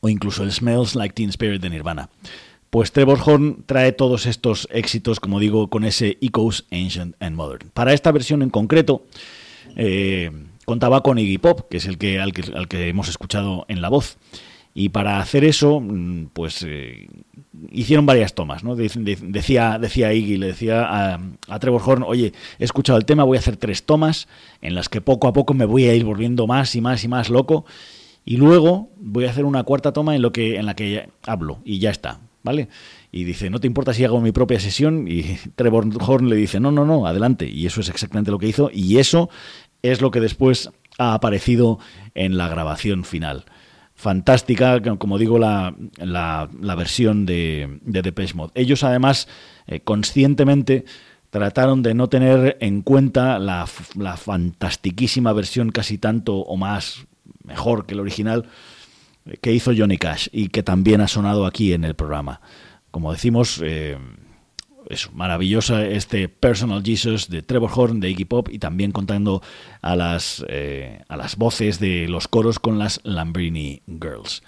o 0.00 0.08
incluso 0.08 0.42
el 0.42 0.52
Smells 0.52 0.94
Like 0.94 1.14
Teen 1.14 1.30
Spirit 1.30 1.62
de 1.62 1.70
Nirvana. 1.70 2.10
Pues 2.70 2.90
Trevor 2.90 3.20
Horn 3.24 3.62
trae 3.66 3.92
todos 3.92 4.26
estos 4.26 4.68
éxitos, 4.72 5.20
como 5.20 5.38
digo, 5.38 5.70
con 5.70 5.84
ese 5.84 6.18
Echoes 6.20 6.64
Ancient 6.72 7.14
and 7.20 7.36
Modern. 7.36 7.70
Para 7.72 7.92
esta 7.92 8.10
versión 8.10 8.42
en 8.42 8.50
concreto, 8.50 9.06
eh, 9.76 10.30
contaba 10.64 11.02
con 11.02 11.18
Iggy 11.18 11.38
Pop, 11.38 11.68
que 11.70 11.76
es 11.78 11.86
el 11.86 11.98
que 11.98 12.20
al, 12.20 12.32
que 12.32 12.52
al 12.54 12.68
que 12.68 12.88
hemos 12.88 13.08
escuchado 13.08 13.64
en 13.68 13.80
la 13.80 13.88
voz. 13.88 14.18
Y 14.76 14.88
para 14.88 15.20
hacer 15.20 15.44
eso, 15.44 15.78
mm, 15.80 16.30
pues 16.32 16.64
eh, 16.66 17.06
hicieron 17.70 18.06
varias 18.06 18.34
tomas, 18.34 18.64
¿no? 18.64 18.74
De- 18.74 18.88
de- 18.92 19.16
decía, 19.22 19.78
decía 19.78 20.12
Iggy, 20.12 20.36
le 20.36 20.48
decía 20.48 20.82
a, 20.84 21.20
a 21.48 21.58
Trevor 21.60 21.82
Horn, 21.84 22.02
oye, 22.02 22.32
he 22.58 22.64
escuchado 22.64 22.98
el 22.98 23.04
tema, 23.04 23.22
voy 23.22 23.36
a 23.36 23.40
hacer 23.40 23.56
tres 23.56 23.84
tomas 23.84 24.26
en 24.62 24.74
las 24.74 24.88
que 24.88 25.00
poco 25.00 25.28
a 25.28 25.32
poco 25.32 25.54
me 25.54 25.64
voy 25.64 25.84
a 25.84 25.94
ir 25.94 26.04
volviendo 26.04 26.46
más 26.48 26.74
y 26.74 26.80
más 26.80 27.04
y 27.04 27.08
más 27.08 27.30
loco. 27.30 27.64
Y 28.24 28.36
luego 28.38 28.90
voy 28.96 29.26
a 29.26 29.30
hacer 29.30 29.44
una 29.44 29.62
cuarta 29.64 29.92
toma 29.92 30.16
en, 30.16 30.22
lo 30.22 30.32
que, 30.32 30.56
en 30.56 30.66
la 30.66 30.74
que 30.74 31.08
hablo 31.24 31.60
y 31.64 31.78
ya 31.78 31.90
está, 31.90 32.20
¿vale? 32.42 32.68
Y 33.12 33.22
dice, 33.22 33.50
¿no 33.50 33.60
te 33.60 33.68
importa 33.68 33.94
si 33.94 34.02
hago 34.04 34.20
mi 34.20 34.32
propia 34.32 34.58
sesión? 34.58 35.06
Y 35.06 35.22
Trevor 35.54 35.86
Horn 36.00 36.28
le 36.30 36.34
dice, 36.36 36.58
no, 36.58 36.72
no, 36.72 36.84
no, 36.84 37.06
adelante. 37.06 37.46
Y 37.48 37.66
eso 37.66 37.80
es 37.80 37.88
exactamente 37.90 38.32
lo 38.32 38.38
que 38.40 38.48
hizo 38.48 38.70
y 38.72 38.96
eso 38.98 39.28
es 39.84 40.00
lo 40.00 40.10
que 40.10 40.20
después 40.20 40.70
ha 40.98 41.14
aparecido 41.14 41.78
en 42.14 42.38
la 42.38 42.48
grabación 42.48 43.04
final. 43.04 43.44
Fantástica, 43.94 44.80
como 44.98 45.18
digo, 45.18 45.38
la, 45.38 45.74
la, 45.98 46.74
versión 46.74 47.26
de, 47.26 47.78
de 47.82 48.02
Depeche 48.02 48.34
Mode. 48.34 48.52
Ellos 48.54 48.82
además 48.82 49.28
eh, 49.66 49.80
conscientemente 49.80 50.84
trataron 51.30 51.82
de 51.82 51.94
no 51.94 52.08
tener 52.08 52.56
en 52.60 52.82
cuenta 52.82 53.38
la, 53.38 53.66
la 53.96 54.16
fantastiquísima 54.16 55.32
versión 55.32 55.70
casi 55.70 55.98
tanto 55.98 56.36
o 56.36 56.56
más 56.56 57.06
mejor 57.44 57.86
que 57.86 57.94
el 57.94 58.00
original 58.00 58.46
que 59.40 59.52
hizo 59.52 59.72
Johnny 59.76 59.98
Cash 59.98 60.28
y 60.32 60.48
que 60.48 60.62
también 60.62 61.00
ha 61.00 61.08
sonado 61.08 61.46
aquí 61.46 61.72
en 61.72 61.84
el 61.84 61.94
programa. 61.94 62.40
Como 62.90 63.12
decimos, 63.12 63.60
eh, 63.62 63.98
es 64.88 65.12
maravillosa 65.12 65.86
este 65.86 66.28
Personal 66.28 66.82
Jesus 66.84 67.28
de 67.28 67.42
Trevor 67.42 67.70
Horn 67.74 68.00
de 68.00 68.10
Iggy 68.10 68.24
Pop 68.24 68.48
y 68.50 68.58
también 68.58 68.92
contando 68.92 69.42
a 69.82 69.96
las, 69.96 70.44
eh, 70.48 71.02
a 71.08 71.16
las 71.16 71.36
voces 71.36 71.78
de 71.80 72.08
los 72.08 72.28
coros 72.28 72.58
con 72.58 72.78
las 72.78 73.00
Lambrini 73.04 73.82
Girls. 73.86 74.42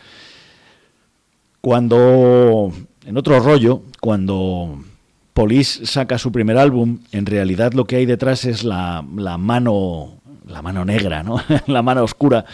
Cuando, 1.60 2.72
en 3.04 3.16
otro 3.16 3.40
rollo, 3.40 3.82
cuando 4.00 4.84
Police 5.32 5.86
saca 5.86 6.18
su 6.18 6.32
primer 6.32 6.58
álbum, 6.58 7.00
en 7.12 7.26
realidad 7.26 7.72
lo 7.72 7.84
que 7.84 7.96
hay 7.96 8.06
detrás 8.06 8.44
es 8.44 8.64
la, 8.64 9.04
la 9.16 9.36
mano, 9.36 10.20
la 10.46 10.62
mano 10.62 10.84
negra, 10.84 11.22
¿no? 11.22 11.40
la 11.66 11.82
mano 11.82 12.04
oscura 12.04 12.44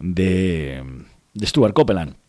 de, 0.00 0.82
de 1.34 1.46
Stuart 1.46 1.74
Copeland. 1.74 2.21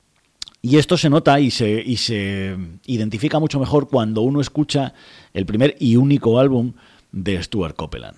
Y 0.66 0.78
esto 0.78 0.96
se 0.96 1.10
nota 1.10 1.42
y 1.42 1.52
se, 1.52 2.58
identifica 2.86 3.38
mucho 3.38 3.60
mejor 3.60 3.90
cuando 3.90 4.22
uno 4.22 4.40
escucha 4.40 4.94
el 5.34 5.46
primer 5.46 5.76
y 5.78 5.98
único 5.98 6.40
álbum 6.40 6.72
de 7.12 7.44
Stuart 7.44 7.76
Copeland. 7.76 8.16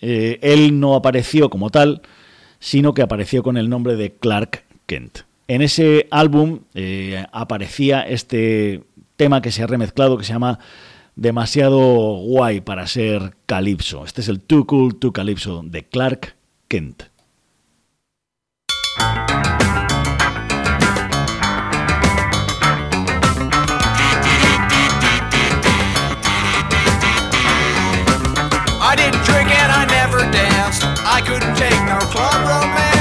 Eh, 0.00 0.38
él 0.40 0.80
no 0.80 0.94
apareció 0.94 1.50
como 1.50 1.68
tal, 1.68 2.00
sino 2.58 2.94
que 2.94 3.02
apareció 3.02 3.42
con 3.42 3.58
el 3.58 3.68
nombre 3.68 3.96
de 3.96 4.12
Clark 4.12 4.64
Kent. 4.86 5.20
En 5.46 5.60
ese 5.60 6.08
álbum 6.10 6.60
eh, 6.74 7.26
aparecía 7.32 8.00
este 8.00 8.82
tema 9.16 9.42
que 9.42 9.52
se 9.52 9.62
ha 9.62 9.66
remezclado 9.66 10.16
que 10.16 10.24
se 10.24 10.32
llama 10.32 10.60
Demasiado 11.16 11.78
guay 11.78 12.62
para 12.62 12.86
ser 12.86 13.36
Calypso. 13.44 14.06
Este 14.06 14.22
es 14.22 14.28
el 14.28 14.40
Too 14.40 14.64
Cool 14.64 14.96
to 14.96 15.12
Calypso 15.12 15.62
de 15.62 15.84
Clark 15.84 16.34
Kent. 16.66 17.02
Take 31.52 31.80
no 31.86 31.98
club 31.98 32.48
romance. 32.48 32.93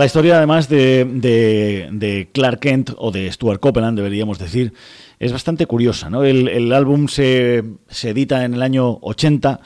La 0.00 0.06
historia, 0.06 0.38
además 0.38 0.70
de, 0.70 1.04
de- 1.04 2.30
Clark 2.32 2.60
Kent 2.60 2.92
o 2.96 3.10
de 3.10 3.30
Stuart 3.30 3.60
Copeland, 3.60 3.98
deberíamos 3.98 4.38
decir, 4.38 4.72
es 5.18 5.30
bastante 5.30 5.66
curiosa. 5.66 6.08
¿no? 6.08 6.24
El, 6.24 6.72
álbum 6.72 7.06
se, 7.06 7.62
se 7.86 8.08
edita 8.08 8.46
en 8.46 8.54
el 8.54 8.62
año 8.62 8.96
80 9.02 9.60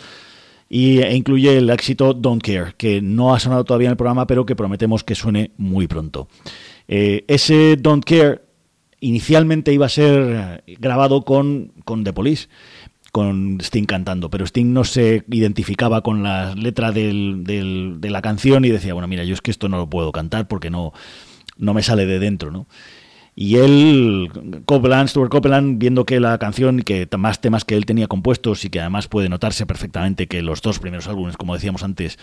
y, 0.68 0.98
e 1.02 1.14
incluye 1.14 1.56
el 1.56 1.70
éxito 1.70 2.14
Don't 2.14 2.42
Care, 2.42 2.74
que 2.76 3.00
no 3.00 3.32
ha 3.32 3.38
sonado 3.38 3.62
todavía 3.62 3.86
en 3.86 3.92
el 3.92 3.96
programa, 3.96 4.26
pero 4.26 4.44
que 4.44 4.56
prometemos 4.56 5.04
que 5.04 5.14
suene 5.14 5.52
muy 5.56 5.86
pronto. 5.86 6.26
Eh, 6.88 7.24
ese 7.28 7.76
Don't 7.76 8.04
Care 8.04 8.40
inicialmente 8.98 9.72
iba 9.72 9.86
a 9.86 9.88
ser 9.88 10.64
grabado 10.80 11.22
con, 11.24 11.74
con 11.84 12.02
The 12.02 12.12
Police, 12.12 12.48
con 13.14 13.58
Sting 13.60 13.84
cantando, 13.84 14.28
pero 14.28 14.44
Sting 14.44 14.72
no 14.72 14.82
se 14.82 15.22
identificaba 15.30 16.02
con 16.02 16.24
la 16.24 16.52
letra 16.56 16.90
del- 16.90 17.44
de 17.44 18.10
la 18.10 18.20
canción 18.22 18.64
y 18.64 18.70
decía, 18.70 18.92
bueno, 18.92 19.06
mira, 19.06 19.22
yo 19.22 19.34
es 19.34 19.40
que 19.40 19.52
esto 19.52 19.68
no 19.68 19.76
lo 19.76 19.88
puedo 19.88 20.10
cantar 20.10 20.48
porque 20.48 20.68
no, 20.68 20.92
no 21.56 21.74
me 21.74 21.84
sale 21.84 22.06
de 22.06 22.18
dentro, 22.18 22.50
¿no? 22.50 22.66
Y 23.36 23.56
él, 23.58 24.30
Copeland, 24.64 25.08
Stuart 25.08 25.30
Copeland, 25.30 25.78
viendo 25.78 26.04
que 26.04 26.18
la 26.18 26.38
canción, 26.38 26.82
que 26.82 27.08
más 27.16 27.40
temas 27.40 27.64
que 27.64 27.76
él 27.76 27.86
tenía 27.86 28.08
compuestos 28.08 28.64
y 28.64 28.68
que 28.70 28.80
además 28.80 29.06
puede 29.06 29.28
notarse 29.28 29.64
perfectamente 29.64 30.26
que 30.26 30.42
los 30.42 30.60
dos 30.60 30.80
primeros 30.80 31.06
álbumes, 31.06 31.36
como 31.36 31.54
decíamos 31.54 31.84
antes, 31.84 32.18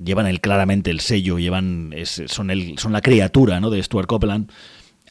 llevan 0.00 0.28
el, 0.28 0.40
claramente 0.40 0.92
el 0.92 1.00
sello, 1.00 1.40
llevan 1.40 1.92
son, 2.26 2.52
el, 2.52 2.78
son 2.78 2.92
la 2.92 3.00
criatura 3.00 3.58
¿no? 3.58 3.70
de 3.70 3.82
Stuart 3.82 4.06
Copeland, 4.06 4.52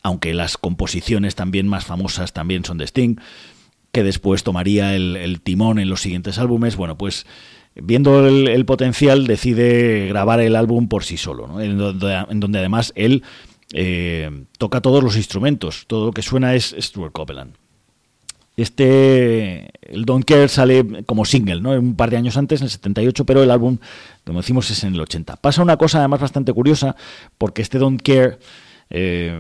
aunque 0.04 0.34
las 0.34 0.58
composiciones 0.58 1.36
también 1.36 1.68
más 1.68 1.84
famosas 1.84 2.32
también 2.32 2.64
son 2.64 2.78
de 2.78 2.86
Sting, 2.86 3.18
que 3.96 4.04
después 4.04 4.44
tomaría 4.44 4.94
el, 4.94 5.40
timón 5.42 5.80
en 5.80 5.90
los 5.90 6.02
siguientes 6.02 6.38
álbumes. 6.38 6.76
Bueno, 6.76 6.98
pues 6.98 7.26
viendo 7.76 8.28
el, 8.28 8.66
potencial 8.66 9.26
decide 9.26 10.10
grabar 10.10 10.42
el 10.42 10.58
álbum 10.58 10.90
por 10.90 11.06
sí 11.06 11.16
solo, 11.16 11.48
¿no? 11.48 11.62
en, 11.62 11.78
donde, 11.78 12.26
en 12.30 12.42
donde 12.42 12.60
además 12.60 12.92
él 12.98 13.24
eh, 13.72 14.30
toca 14.58 14.82
todos 14.82 15.02
los 15.02 15.16
instrumentos, 15.16 15.86
todo 15.88 16.08
lo 16.08 16.12
que 16.12 16.24
suena 16.24 16.56
es 16.56 16.76
Stuart 16.78 17.14
Copeland. 17.14 17.54
Este, 18.58 19.70
el 19.82 20.04
Don't 20.04 20.26
Care 20.26 20.50
sale 20.50 21.06
como 21.06 21.24
single, 21.24 21.62
¿no? 21.62 21.72
Un 21.72 21.96
par 21.96 22.10
de 22.10 22.18
años 22.18 22.36
antes, 22.36 22.60
en 22.60 22.66
el 22.66 22.72
78, 22.72 23.26
pero 23.26 23.44
el 23.44 23.52
álbum, 23.52 23.78
como 24.26 24.42
decimos, 24.42 24.70
es 24.72 24.84
en 24.84 24.94
el 24.94 25.00
80. 25.00 25.38
Pasa 25.38 25.62
una 25.62 25.78
cosa 25.78 26.00
además 26.00 26.20
bastante 26.20 26.52
curiosa, 26.52 26.98
porque 27.38 27.62
este 27.62 27.80
Don't 27.80 28.02
Care 28.02 28.40
eh, 28.90 29.40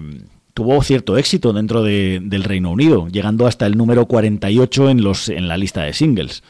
tuvo 0.55 0.81
cierto 0.81 1.17
éxito 1.17 1.53
dentro 1.53 1.83
de- 1.83 2.19
del 2.23 2.43
Reino 2.43 2.71
Unido, 2.71 3.07
llegando 3.09 3.45
hasta 3.45 3.67
el 3.67 3.77
número 3.77 4.07
48 4.07 4.89
en, 4.89 5.03
los, 5.03 5.29
en 5.29 5.47
la 5.47 5.57
lista 5.57 5.83
de 5.83 5.93
singles. 5.93 6.41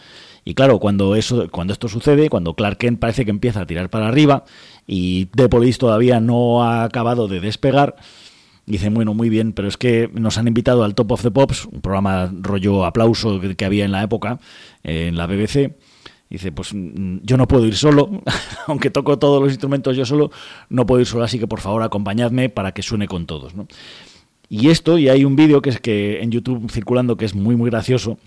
Y 0.46 0.54
claro, 0.54 0.80
cuando, 0.80 1.15
eso, 1.15 1.50
cuando 1.52 1.74
esto 1.74 1.88
sucede, 1.89 2.30
cuando 2.30 2.54
Clark 2.54 2.78
Kent 2.78 3.00
parece 3.00 3.26
que 3.26 3.32
empieza 3.32 3.62
a 3.62 3.65
tirar 3.65 3.89
para 3.89 4.08
arriba 4.08 4.46
y 4.88 5.26
The 5.36 5.50
Police 5.50 5.80
todavía 5.80 6.20
no 6.20 6.63
ha 6.63 6.84
acabado 6.84 7.28
de 7.28 7.39
despegar, 7.39 7.96
dicen, 8.68 8.94
bueno, 8.94 9.15
muy 9.15 9.30
bien, 9.30 9.54
pero 9.54 9.68
es 9.68 9.76
que 9.76 10.08
nos 10.13 10.38
han 10.38 10.48
invitado 10.48 10.84
al 10.84 10.94
Top 10.94 11.12
of 11.12 11.24
the 11.24 11.32
Pops, 11.32 11.65
un 11.65 11.82
programa 11.82 12.32
rollo 12.41 12.86
aplauso 12.86 13.39
que, 13.41 13.56
que 13.56 13.65
había 13.65 13.86
en 13.86 13.91
la 13.91 14.04
época, 14.04 14.39
eh, 14.84 15.08
en 15.08 15.18
la 15.18 15.26
BBC. 15.26 15.74
Dice, 16.30 16.52
pues 16.52 16.74
mm, 16.74 17.20
yo 17.24 17.38
no 17.38 17.48
puedo 17.48 17.66
ir 17.66 17.76
solo, 17.76 18.10
aunque 18.68 18.90
toco 18.90 19.20
todos 19.20 19.42
los 19.42 19.52
instrumentos 19.52 19.96
yo 19.96 20.06
solo, 20.06 20.32
no 20.70 20.86
puedo 20.86 21.02
ir 21.02 21.08
solo, 21.08 21.24
así 21.24 21.40
que 21.40 21.48
por 21.48 21.62
favor 21.62 21.84
acompañadme 21.84 22.50
para 22.50 22.74
que 22.74 22.82
suene 22.82 23.08
con 23.08 23.26
todos. 23.26 23.56
¿no? 23.56 23.68
Y 24.50 24.70
esto, 24.70 24.98
y 24.98 25.10
hay 25.10 25.26
un 25.26 25.36
vídeo 25.36 25.62
que 25.62 25.70
es 25.70 25.80
que 25.80 26.22
en 26.22 26.32
YouTube 26.32 26.70
circulando 26.72 27.18
que 27.18 27.26
es 27.26 27.36
muy 27.36 27.56
muy 27.56 27.70
gracioso. 27.70 28.18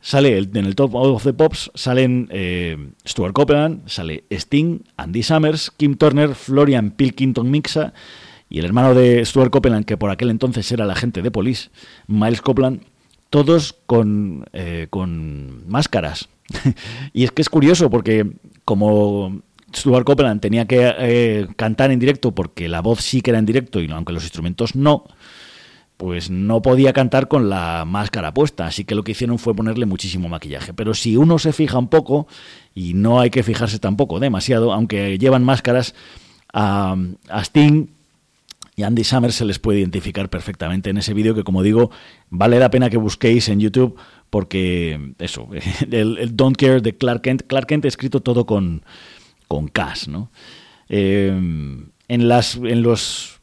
Sale 0.00 0.38
en 0.38 0.56
el 0.56 0.76
Top 0.76 0.94
of 0.94 1.24
the 1.24 1.32
Pops, 1.32 1.72
salen 1.74 2.28
eh, 2.30 2.76
Stuart 3.04 3.32
Copeland, 3.32 3.88
sale 3.88 4.22
Sting, 4.30 4.84
Andy 4.96 5.24
Summers, 5.24 5.72
Kim 5.76 5.96
Turner, 5.96 6.36
Florian 6.36 6.92
Pilkington 6.92 7.50
Mixa 7.50 7.92
y 8.48 8.60
el 8.60 8.64
hermano 8.64 8.94
de 8.94 9.24
Stuart 9.24 9.50
Copeland, 9.50 9.84
que 9.84 9.96
por 9.96 10.10
aquel 10.10 10.30
entonces 10.30 10.70
era 10.70 10.84
el 10.84 10.90
agente 10.92 11.20
de 11.20 11.32
Police, 11.32 11.70
Miles 12.06 12.40
Copeland, 12.40 12.82
todos 13.28 13.74
con, 13.86 14.44
eh, 14.52 14.86
con 14.88 15.68
máscaras. 15.68 16.28
y 17.12 17.24
es 17.24 17.32
que 17.32 17.42
es 17.42 17.48
curioso 17.48 17.90
porque 17.90 18.26
como 18.64 19.42
Stuart 19.74 20.04
Copeland 20.04 20.40
tenía 20.40 20.66
que 20.66 20.94
eh, 20.98 21.46
cantar 21.56 21.90
en 21.90 21.98
directo 21.98 22.34
porque 22.34 22.68
la 22.68 22.80
voz 22.80 23.00
sí 23.00 23.20
que 23.20 23.30
era 23.30 23.38
en 23.38 23.46
directo 23.46 23.80
y 23.80 23.90
aunque 23.90 24.12
los 24.12 24.22
instrumentos 24.22 24.74
no, 24.74 25.04
pues 25.98 26.30
no 26.30 26.62
podía 26.62 26.92
cantar 26.92 27.28
con 27.28 27.50
la 27.50 27.84
máscara 27.84 28.32
puesta, 28.32 28.66
así 28.66 28.84
que 28.84 28.94
lo 28.94 29.02
que 29.02 29.12
hicieron 29.12 29.38
fue 29.38 29.54
ponerle 29.54 29.84
muchísimo 29.84 30.28
maquillaje. 30.28 30.72
Pero 30.72 30.94
si 30.94 31.16
uno 31.16 31.38
se 31.38 31.52
fija 31.52 31.76
un 31.76 31.88
poco, 31.88 32.28
y 32.72 32.94
no 32.94 33.20
hay 33.20 33.30
que 33.30 33.42
fijarse 33.42 33.80
tampoco 33.80 34.20
demasiado, 34.20 34.72
aunque 34.72 35.18
llevan 35.18 35.44
máscaras, 35.44 35.96
a, 36.52 36.96
a 37.28 37.44
Sting 37.44 37.88
y 38.76 38.84
Andy 38.84 39.02
Summers 39.02 39.34
se 39.34 39.44
les 39.44 39.58
puede 39.58 39.80
identificar 39.80 40.30
perfectamente 40.30 40.90
en 40.90 40.98
ese 40.98 41.12
vídeo 41.12 41.34
que, 41.34 41.42
como 41.42 41.64
digo, 41.64 41.90
vale 42.30 42.60
la 42.60 42.70
pena 42.70 42.88
que 42.88 42.96
busquéis 42.96 43.48
en 43.48 43.58
YouTube 43.58 43.98
porque 44.30 45.14
eso, 45.18 45.48
el, 45.90 46.36
Don't 46.36 46.56
Care 46.56 46.80
de 46.80 46.96
Clark 46.96 47.22
Kent, 47.22 47.42
Clark 47.46 47.66
Kent 47.66 47.84
escrito 47.84 48.20
todo 48.20 48.46
con, 48.46 48.82
con 49.46 49.68
Cash, 49.68 50.08
¿no? 50.08 50.30
Eh, 50.88 51.28
en, 52.08 52.28
las, 52.28 52.56
en, 52.56 52.82
los, 52.82 53.40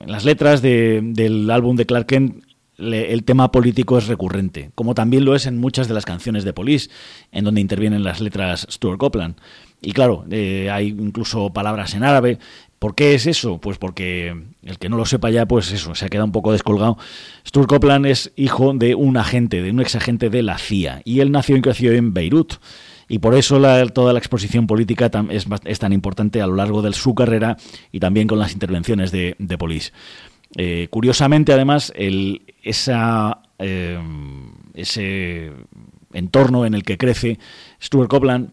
en 0.00 0.10
las 0.12 0.24
letras 0.24 0.62
de- 0.62 1.00
del 1.02 1.50
álbum 1.50 1.76
de 1.76 1.86
Clark 1.86 2.06
Kent 2.06 2.44
el 2.76 3.22
tema 3.22 3.52
político 3.52 3.98
es 3.98 4.08
recurrente, 4.08 4.72
como 4.74 4.94
también 4.94 5.24
lo 5.24 5.36
es 5.36 5.46
en 5.46 5.58
muchas 5.58 5.86
de 5.86 5.94
las 5.94 6.04
canciones 6.04 6.42
de 6.42 6.52
Police, 6.52 6.90
en 7.30 7.44
donde 7.44 7.60
intervienen 7.60 8.02
las 8.02 8.20
letras 8.20 8.66
Stuart 8.68 8.98
Copeland. 8.98 9.36
Y 9.80 9.92
claro, 9.92 10.24
eh, 10.30 10.70
hay 10.72 10.88
incluso 10.88 11.52
palabras 11.52 11.94
en 11.94 12.02
árabe. 12.02 12.38
¿Por 12.84 12.94
qué 12.94 13.14
es 13.14 13.26
eso? 13.26 13.56
Pues 13.62 13.78
porque 13.78 14.36
el 14.62 14.78
que 14.78 14.90
no 14.90 14.98
lo 14.98 15.06
sepa 15.06 15.30
ya, 15.30 15.46
pues 15.46 15.72
eso, 15.72 15.94
se 15.94 16.04
ha 16.04 16.10
quedado 16.10 16.26
un 16.26 16.32
poco 16.32 16.52
descolgado. 16.52 16.98
Stuart 17.48 17.66
Copeland 17.66 18.04
es 18.04 18.30
hijo 18.36 18.74
de 18.74 18.94
un 18.94 19.16
agente, 19.16 19.62
de 19.62 19.70
un 19.70 19.80
ex 19.80 19.94
agente 19.94 20.28
de 20.28 20.42
la 20.42 20.58
CIA, 20.58 21.00
y 21.02 21.20
él 21.20 21.32
nació 21.32 21.56
y 21.56 21.62
creció 21.62 21.92
en 21.92 22.12
Beirut. 22.12 22.56
Y 23.08 23.20
por 23.20 23.36
eso 23.36 23.58
toda 23.94 24.12
la 24.12 24.18
exposición 24.18 24.66
política 24.66 25.10
es, 25.30 25.78
tan 25.78 25.94
importante 25.94 26.42
a 26.42 26.46
lo 26.46 26.56
largo 26.56 26.82
de 26.82 26.92
su 26.92 27.14
carrera 27.14 27.56
y 27.90 28.00
también 28.00 28.28
con 28.28 28.38
las 28.38 28.52
intervenciones 28.52 29.10
de, 29.10 29.34
de 29.38 29.56
Police. 29.56 29.90
Eh, 30.54 30.88
curiosamente, 30.90 31.54
además, 31.54 31.90
eh, 31.96 32.38
ese 34.74 35.52
entorno 36.12 36.66
en 36.66 36.74
el 36.74 36.82
que 36.82 36.98
crece 36.98 37.38
Stuart 37.82 38.10
Copeland 38.10 38.50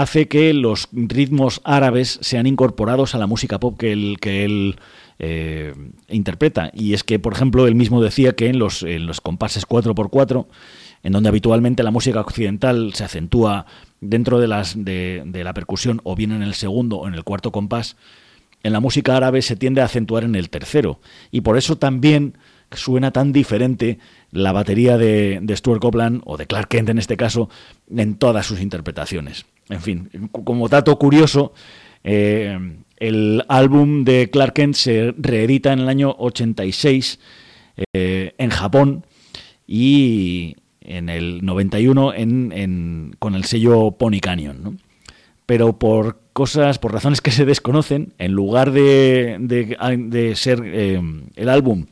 hace 0.00 0.28
que 0.28 0.54
los 0.54 0.88
ritmos 0.92 1.60
árabes 1.64 2.18
sean 2.22 2.46
incorporados 2.46 3.14
a 3.14 3.18
la 3.18 3.26
música 3.26 3.58
pop 3.58 3.76
que 3.76 3.92
él, 3.92 4.76
eh, 5.18 5.74
interpreta. 6.08 6.70
Y 6.72 6.94
es 6.94 7.02
que, 7.02 7.18
por 7.18 7.32
ejemplo, 7.32 7.66
él 7.66 7.74
mismo 7.74 8.00
decía 8.00 8.34
que 8.34 8.48
en 8.48 8.58
los, 8.58 8.84
compases 9.22 9.66
4x4, 9.66 10.46
en 11.02 11.12
donde 11.12 11.28
habitualmente 11.28 11.82
la 11.82 11.90
música 11.90 12.20
occidental 12.20 12.92
se 12.94 13.04
acentúa 13.04 13.66
dentro 14.00 14.38
de, 14.38 14.46
las, 14.46 14.76
de 14.76 15.42
la 15.44 15.54
percusión 15.54 16.00
o 16.04 16.14
bien 16.14 16.30
en 16.30 16.42
el 16.42 16.54
segundo 16.54 16.98
o 16.98 17.08
en 17.08 17.14
el 17.14 17.24
cuarto 17.24 17.50
compás, 17.50 17.96
en 18.62 18.72
la 18.72 18.80
música 18.80 19.16
árabe 19.16 19.42
se 19.42 19.56
tiende 19.56 19.80
a 19.80 19.86
acentuar 19.86 20.22
en 20.22 20.36
el 20.36 20.50
tercero. 20.50 21.00
Y 21.32 21.40
por 21.40 21.58
eso 21.58 21.76
también 21.76 22.38
suena 22.70 23.10
tan 23.10 23.32
diferente 23.32 23.98
la 24.30 24.52
batería 24.52 24.98
de, 24.98 25.40
de 25.42 25.56
Stuart 25.56 25.80
Copeland, 25.80 26.22
o 26.24 26.36
de 26.36 26.46
Clark 26.46 26.68
Kent 26.68 26.90
en 26.90 26.98
este 26.98 27.16
caso, 27.16 27.48
en 27.90 28.14
todas 28.16 28.46
sus 28.46 28.60
interpretaciones. 28.60 29.46
En 29.70 29.80
fin, 29.80 30.08
como 30.30 30.68
dato 30.68 30.98
curioso, 30.98 31.52
eh, 32.04 32.58
el 32.96 33.44
álbum 33.48 34.04
de 34.04 34.30
Clark 34.30 34.54
Kent 34.54 34.74
se 34.74 35.14
reedita 35.18 35.72
en 35.72 35.80
el 35.80 35.88
año 35.88 36.14
86 36.18 37.18
eh, 37.92 38.34
en 38.38 38.50
Japón 38.50 39.04
y 39.66 40.56
en 40.80 41.08
el 41.10 41.44
91 41.44 42.14
en, 42.14 42.52
en- 42.52 43.14
con 43.18 43.34
el 43.34 43.44
sello 43.44 43.90
Pony 43.92 44.20
Canyon. 44.20 44.80
pero 45.46 45.78
por 45.78 46.18
cosas, 46.32 46.78
por 46.78 46.92
razones 46.92 47.20
que 47.20 47.30
se 47.30 47.44
desconocen, 47.44 48.12
en 48.18 48.32
lugar 48.32 48.70
de, 48.72 49.36
de- 49.40 49.76
de 50.08 50.36
ser 50.36 50.62
eh, 50.64 51.00
el 51.36 51.48
álbum 51.48 51.86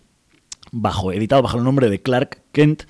bajo, 0.72 1.12
editado 1.12 1.42
bajo 1.42 1.58
el 1.58 1.64
nombre 1.64 1.88
de 1.90 2.00
Clark 2.00 2.40
Kent, 2.52 2.84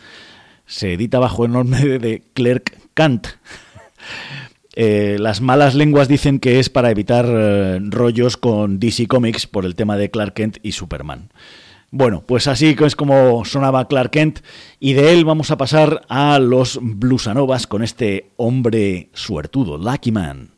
se 0.67 0.93
edita 0.95 1.19
bajo 1.19 1.45
el 1.45 1.53
nombre 1.53 1.99
de 1.99 2.23
Clark 2.35 2.77
Kant. 2.95 3.27
Eh, 4.79 5.17
las 5.19 5.41
malas 5.41 5.75
lenguas 5.75 6.07
dicen 6.07 6.39
que 6.39 6.61
es 6.61 6.69
para 6.69 6.91
evitar 6.91 7.25
eh, 7.27 7.79
rollos 7.83 8.37
con 8.37 8.79
DC 8.79 9.07
Comics 9.07 9.47
por 9.47 9.65
el 9.65 9.75
tema 9.75 9.97
de 9.97 10.11
Clark 10.11 10.35
Kent 10.35 10.59
y 10.63 10.73
Superman. 10.73 11.31
Bueno, 11.91 12.25
pues 12.27 12.47
así 12.47 12.77
es 12.79 12.95
como 12.95 13.47
sonaba 13.47 13.89
Clark 13.89 14.11
Kent 14.11 14.41
y 14.79 14.93
de 14.93 15.15
él 15.15 15.25
vamos 15.25 15.51
a 15.51 15.57
pasar 15.57 16.03
a 16.11 16.39
los 16.39 16.79
bluesanovas 16.83 17.67
con 17.67 17.83
este 17.83 18.33
hombre 18.37 19.09
suertudo, 19.15 19.79
Lucky 19.79 20.13
Man. 20.13 20.56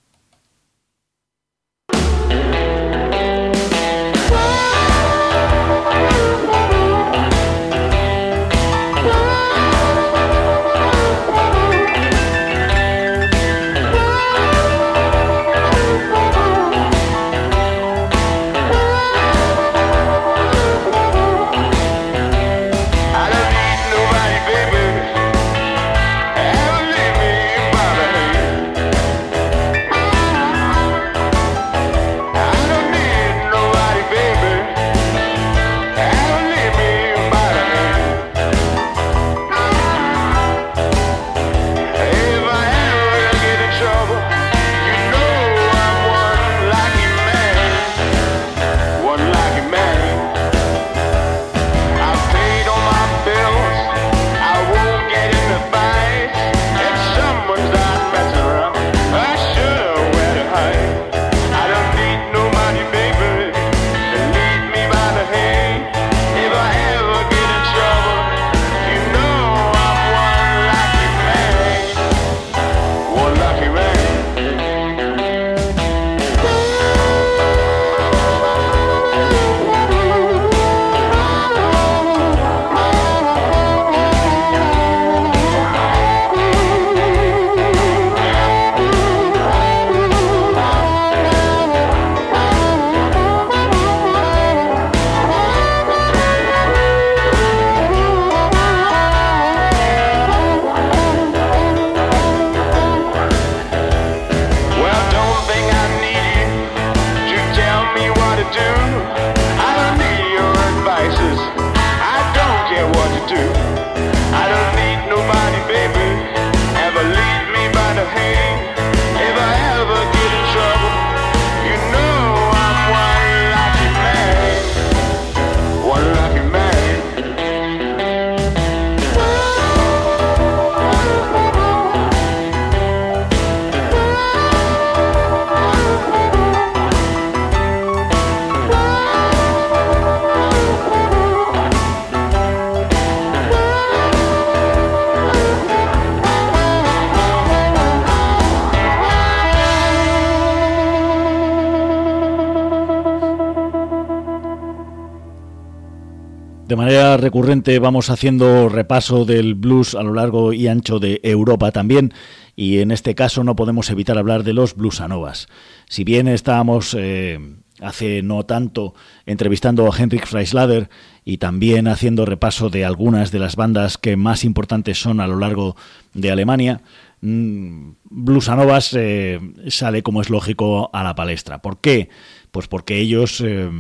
Recurrente 157.17 157.79
vamos 157.79 158.11
haciendo 158.11 158.69
repaso 158.69 159.25
del 159.25 159.55
blues 159.55 159.95
a 159.95 160.03
lo 160.03 160.13
largo 160.13 160.53
y 160.53 160.69
ancho 160.69 160.99
de 160.99 161.21
Europa 161.23 161.73
también, 161.73 162.13
y 162.55 162.79
en 162.79 162.91
este 162.91 163.15
caso 163.15 163.45
no 163.45 163.57
podemos 163.57 163.91
evitar 163.91 164.19
hablar 164.19 164.43
de 164.43 164.53
los 164.53 164.75
bluesanovas. 164.75 165.49
Si 165.89 166.05
bien 166.05 166.29
estábamos 166.29 166.95
eh, 166.99 167.39
hace 167.81 168.23
no 168.23 168.45
tanto 168.45 168.95
entrevistando 169.27 169.91
a 169.91 169.97
Henrik 169.97 170.27
Freislader 170.27 170.91
y 171.25 171.39
también 171.39 171.89
haciendo 171.89 172.25
repaso 172.25 172.71
de 172.71 172.85
algunas 172.85 173.31
de 173.31 173.39
las 173.39 173.57
bandas 173.57 173.99
que 173.99 174.17
más 174.17 174.45
importantes 174.45 175.01
son 175.01 175.21
a 175.21 175.27
lo 175.27 175.39
largo 175.39 175.77
de 176.15 176.31
Alemania, 176.31 176.83
mm, 177.21 177.91
Bluesanovas 178.11 178.95
eh, 178.95 179.41
sale 179.69 180.03
como 180.03 180.21
es 180.21 180.31
lógico 180.31 180.91
a 180.93 181.03
la 181.03 181.15
palestra. 181.15 181.63
¿Por 181.63 181.81
qué? 181.81 182.09
Pues 182.51 182.67
porque 182.67 182.99
ellos 182.99 183.43
eh, 183.45 183.71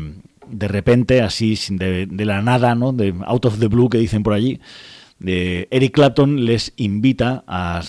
de 0.51 0.69
repente, 0.69 1.23
así 1.23 1.59
de, 1.71 2.07
de, 2.07 2.25
la 2.25 2.43
nada, 2.43 2.75
¿no? 2.75 2.93
de 2.93 3.15
out 3.27 3.45
of 3.47 3.59
the 3.59 3.69
blue 3.69 3.89
que 3.89 3.99
dicen 3.99 4.23
por 4.23 4.33
allí, 4.33 4.61
de 5.19 5.69
Eric 5.71 5.95
Clapton 5.95 6.45
les 6.45 6.73
invita 6.77 7.45
a, 7.47 7.83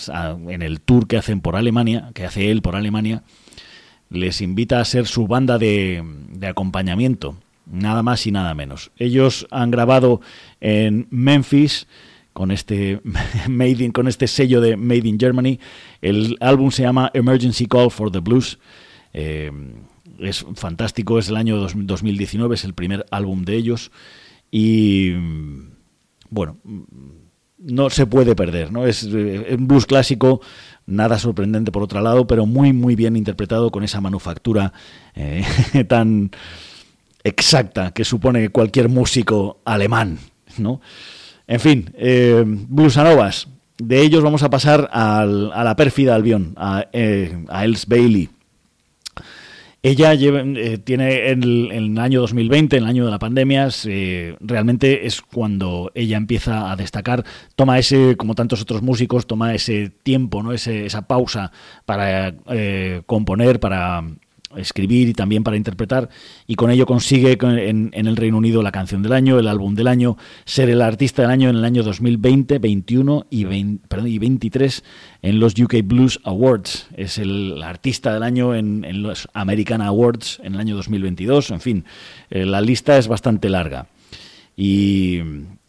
en 0.48 0.62
el 0.62 0.80
tour 0.80 1.06
que 1.06 1.16
hacen 1.16 1.40
por 1.40 1.56
Alemania, 1.56 2.10
que 2.14 2.24
hace 2.24 2.50
él 2.50 2.62
por 2.62 2.76
Alemania, 2.76 3.22
les 4.08 4.40
invita 4.40 4.80
a 4.80 4.84
ser 4.84 5.06
su 5.06 5.26
banda 5.26 5.58
de, 5.58 6.02
de 6.32 6.46
acompañamiento, 6.48 7.36
nada 7.66 8.02
más 8.02 8.26
y 8.26 8.32
nada 8.32 8.54
menos. 8.54 8.90
Ellos 8.96 9.46
han 9.50 9.70
grabado 9.70 10.20
en 10.60 11.06
Memphis 11.10 11.86
con 12.32 12.50
este 12.50 13.00
made 13.48 13.84
in, 13.84 13.92
con 13.92 14.08
este 14.08 14.26
sello 14.26 14.60
de 14.60 14.76
Made 14.76 15.08
in 15.08 15.18
Germany. 15.18 15.58
El 16.00 16.36
álbum 16.40 16.70
se 16.70 16.82
llama 16.82 17.10
Emergency 17.14 17.66
Call 17.66 17.90
for 17.90 18.10
the 18.10 18.20
Blues. 18.20 18.58
Eh, 19.12 19.50
es 20.20 20.44
fantástico, 20.54 21.18
es 21.18 21.28
el 21.28 21.36
año 21.36 21.56
2019, 21.56 22.54
es 22.54 22.64
el 22.64 22.74
primer 22.74 23.06
álbum 23.10 23.44
de 23.44 23.56
ellos 23.56 23.90
y 24.50 25.12
bueno, 26.28 26.58
no 27.58 27.90
se 27.90 28.06
puede 28.06 28.34
perder, 28.34 28.72
¿no? 28.72 28.86
Es 28.86 29.04
un 29.04 29.66
blues 29.66 29.86
clásico, 29.86 30.40
nada 30.86 31.18
sorprendente 31.18 31.72
por 31.72 31.82
otro 31.82 32.00
lado, 32.00 32.26
pero 32.26 32.46
muy 32.46 32.72
muy 32.72 32.96
bien 32.96 33.16
interpretado 33.16 33.70
con 33.70 33.84
esa 33.84 34.00
manufactura 34.00 34.72
eh, 35.14 35.44
tan 35.88 36.30
exacta 37.22 37.92
que 37.92 38.04
supone 38.04 38.48
cualquier 38.48 38.88
músico 38.88 39.60
alemán, 39.64 40.18
¿no? 40.58 40.80
En 41.46 41.60
fin, 41.60 41.90
eh, 41.96 42.44
Bluesanovas. 42.46 43.48
De 43.76 44.02
ellos 44.02 44.22
vamos 44.22 44.42
a 44.42 44.50
pasar 44.50 44.90
a 44.92 45.24
la 45.24 45.74
pérfida 45.74 46.14
Albion, 46.14 46.52
a, 46.56 46.86
eh, 46.92 47.44
a 47.48 47.64
Els 47.64 47.86
Bailey. 47.86 48.28
Ella 49.82 50.14
lleva, 50.14 50.40
eh, 50.40 50.76
tiene 50.76 51.30
en 51.30 51.42
el, 51.42 51.72
el, 51.72 51.98
año 51.98 52.20
2020, 52.20 52.76
en 52.76 52.82
el 52.82 52.88
año 52.88 53.04
de 53.06 53.10
la 53.10 53.18
pandemia, 53.18 53.68
eh, 53.86 54.36
realmente 54.40 55.06
es 55.06 55.22
cuando 55.22 55.90
ella 55.94 56.18
empieza 56.18 56.70
a 56.70 56.76
destacar, 56.76 57.24
toma 57.56 57.78
ese, 57.78 58.14
como 58.18 58.34
tantos 58.34 58.60
otros 58.60 58.82
músicos, 58.82 59.26
toma 59.26 59.54
ese 59.54 59.90
tiempo, 60.02 60.42
¿no? 60.42 60.52
ese, 60.52 60.84
esa 60.84 61.08
pausa 61.08 61.50
para 61.86 62.34
eh, 62.50 63.00
componer, 63.06 63.58
para 63.58 64.04
escribir 64.56 65.08
y 65.08 65.12
también 65.12 65.44
para 65.44 65.56
interpretar 65.56 66.08
y 66.46 66.56
con 66.56 66.70
ello 66.70 66.86
consigue 66.86 67.38
en, 67.40 67.90
el 67.92 68.16
Reino 68.16 68.38
Unido 68.38 68.62
la 68.62 68.72
canción 68.72 69.02
del 69.02 69.12
año, 69.12 69.38
el 69.38 69.48
álbum 69.48 69.74
del 69.74 69.86
año, 69.86 70.16
ser 70.44 70.70
el 70.70 70.82
artista 70.82 71.22
del 71.22 71.30
año 71.30 71.50
en 71.50 71.56
el 71.56 71.64
año 71.64 71.82
2020, 71.82 72.58
21 72.58 73.26
y, 73.30 73.44
20, 73.44 73.88
perdón, 73.88 74.08
y 74.08 74.18
23 74.18 74.84
en 75.22 75.40
los 75.40 75.58
UK 75.58 75.76
Blues 75.84 76.20
Awards. 76.24 76.88
Es 76.96 77.18
el 77.18 77.62
artista 77.62 78.12
del 78.12 78.22
año 78.22 78.54
en, 78.54 78.84
en 78.84 79.02
los 79.02 79.28
American 79.32 79.82
Awards 79.82 80.40
en 80.42 80.54
el 80.54 80.60
año 80.60 80.76
2022. 80.76 81.50
En 81.50 81.60
fin, 81.60 81.84
eh, 82.30 82.44
la 82.44 82.60
lista 82.60 82.98
es 82.98 83.08
bastante 83.08 83.48
larga. 83.48 83.86
Y 84.56 85.20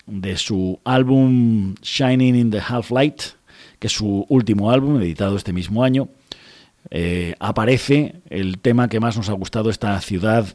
de 0.07 0.37
su 0.37 0.79
álbum 0.83 1.75
Shining 1.81 2.35
in 2.35 2.51
the 2.51 2.59
Half 2.59 2.91
Light, 2.91 3.21
que 3.79 3.87
es 3.87 3.93
su 3.93 4.25
último 4.27 4.71
álbum 4.71 4.99
editado 5.01 5.37
este 5.37 5.53
mismo 5.53 5.83
año, 5.83 6.09
eh, 6.89 7.35
aparece 7.39 8.21
el 8.29 8.59
tema 8.59 8.87
que 8.89 8.99
más 8.99 9.15
nos 9.17 9.29
ha 9.29 9.33
gustado, 9.33 9.69
esta 9.69 9.99
ciudad 10.01 10.45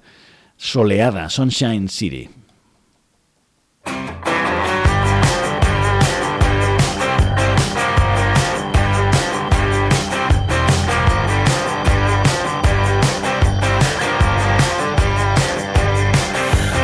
soleada, 0.57 1.29
Sunshine 1.31 1.89
City. 1.89 2.29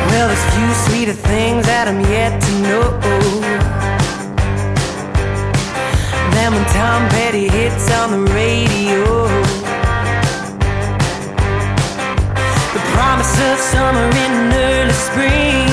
Well, 0.09 0.29
that 1.63 1.87
I'm 1.87 1.99
yet 2.01 2.41
to 2.41 2.51
know 2.61 3.82
when 6.51 6.65
Tom 6.65 7.07
Petty 7.09 7.47
hits 7.47 7.89
on 7.91 8.11
the 8.11 8.33
radio. 8.33 9.27
The 12.73 12.83
promise 12.91 13.33
of 13.39 13.57
summer 13.59 14.07
in 14.23 14.51
early 14.51 14.91
spring. 14.91 15.67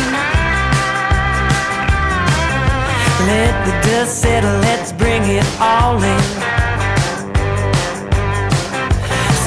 Let 3.27 3.53
the 3.67 3.73
dust 3.89 4.23
settle, 4.23 4.59
let's 4.61 4.93
bring 4.93 5.23
it 5.25 5.47
all 5.59 5.97
in. 5.97 6.23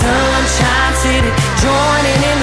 Sunshine 0.01 0.93
City, 1.03 1.31
joining 1.63 2.21
in 2.31 2.42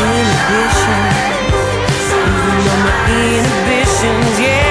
inhibitions. 0.00 1.56
Losing 2.10 2.68
all 2.72 2.80
my 2.86 2.96
inhibitions, 3.38 4.40
yeah. 4.40 4.69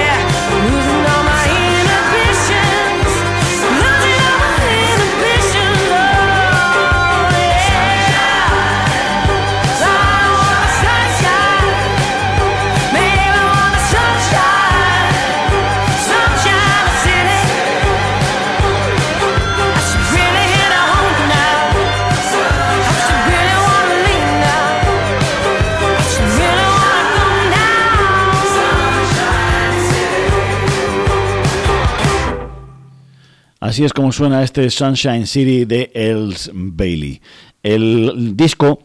Así 33.70 33.84
es 33.84 33.93
como 33.93 34.11
suena 34.11 34.41
este 34.41 34.67
Sunshine 34.72 35.28
City 35.28 35.63
de 35.63 35.91
Els 35.93 36.49
Bailey. 36.51 37.22
El 37.61 38.36
disco 38.36 38.80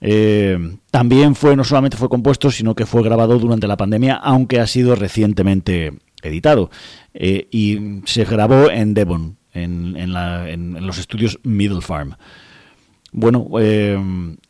eh, 0.00 0.78
también 0.90 1.34
fue, 1.34 1.54
no 1.54 1.62
solamente 1.62 1.98
fue 1.98 2.08
compuesto, 2.08 2.50
sino 2.50 2.74
que 2.74 2.86
fue 2.86 3.02
grabado 3.02 3.38
durante 3.38 3.66
la 3.66 3.76
pandemia, 3.76 4.14
aunque 4.14 4.60
ha 4.60 4.66
sido 4.66 4.94
recientemente 4.94 5.92
editado. 6.22 6.70
Eh, 7.12 7.48
y 7.50 8.00
se 8.06 8.24
grabó 8.24 8.70
en 8.70 8.94
Devon, 8.94 9.36
en, 9.52 10.86
los 10.86 10.96
estudios 10.96 11.38
Middle 11.42 11.82
Farm. 11.82 12.16
Bueno, 13.12 13.46
eh, 13.60 13.98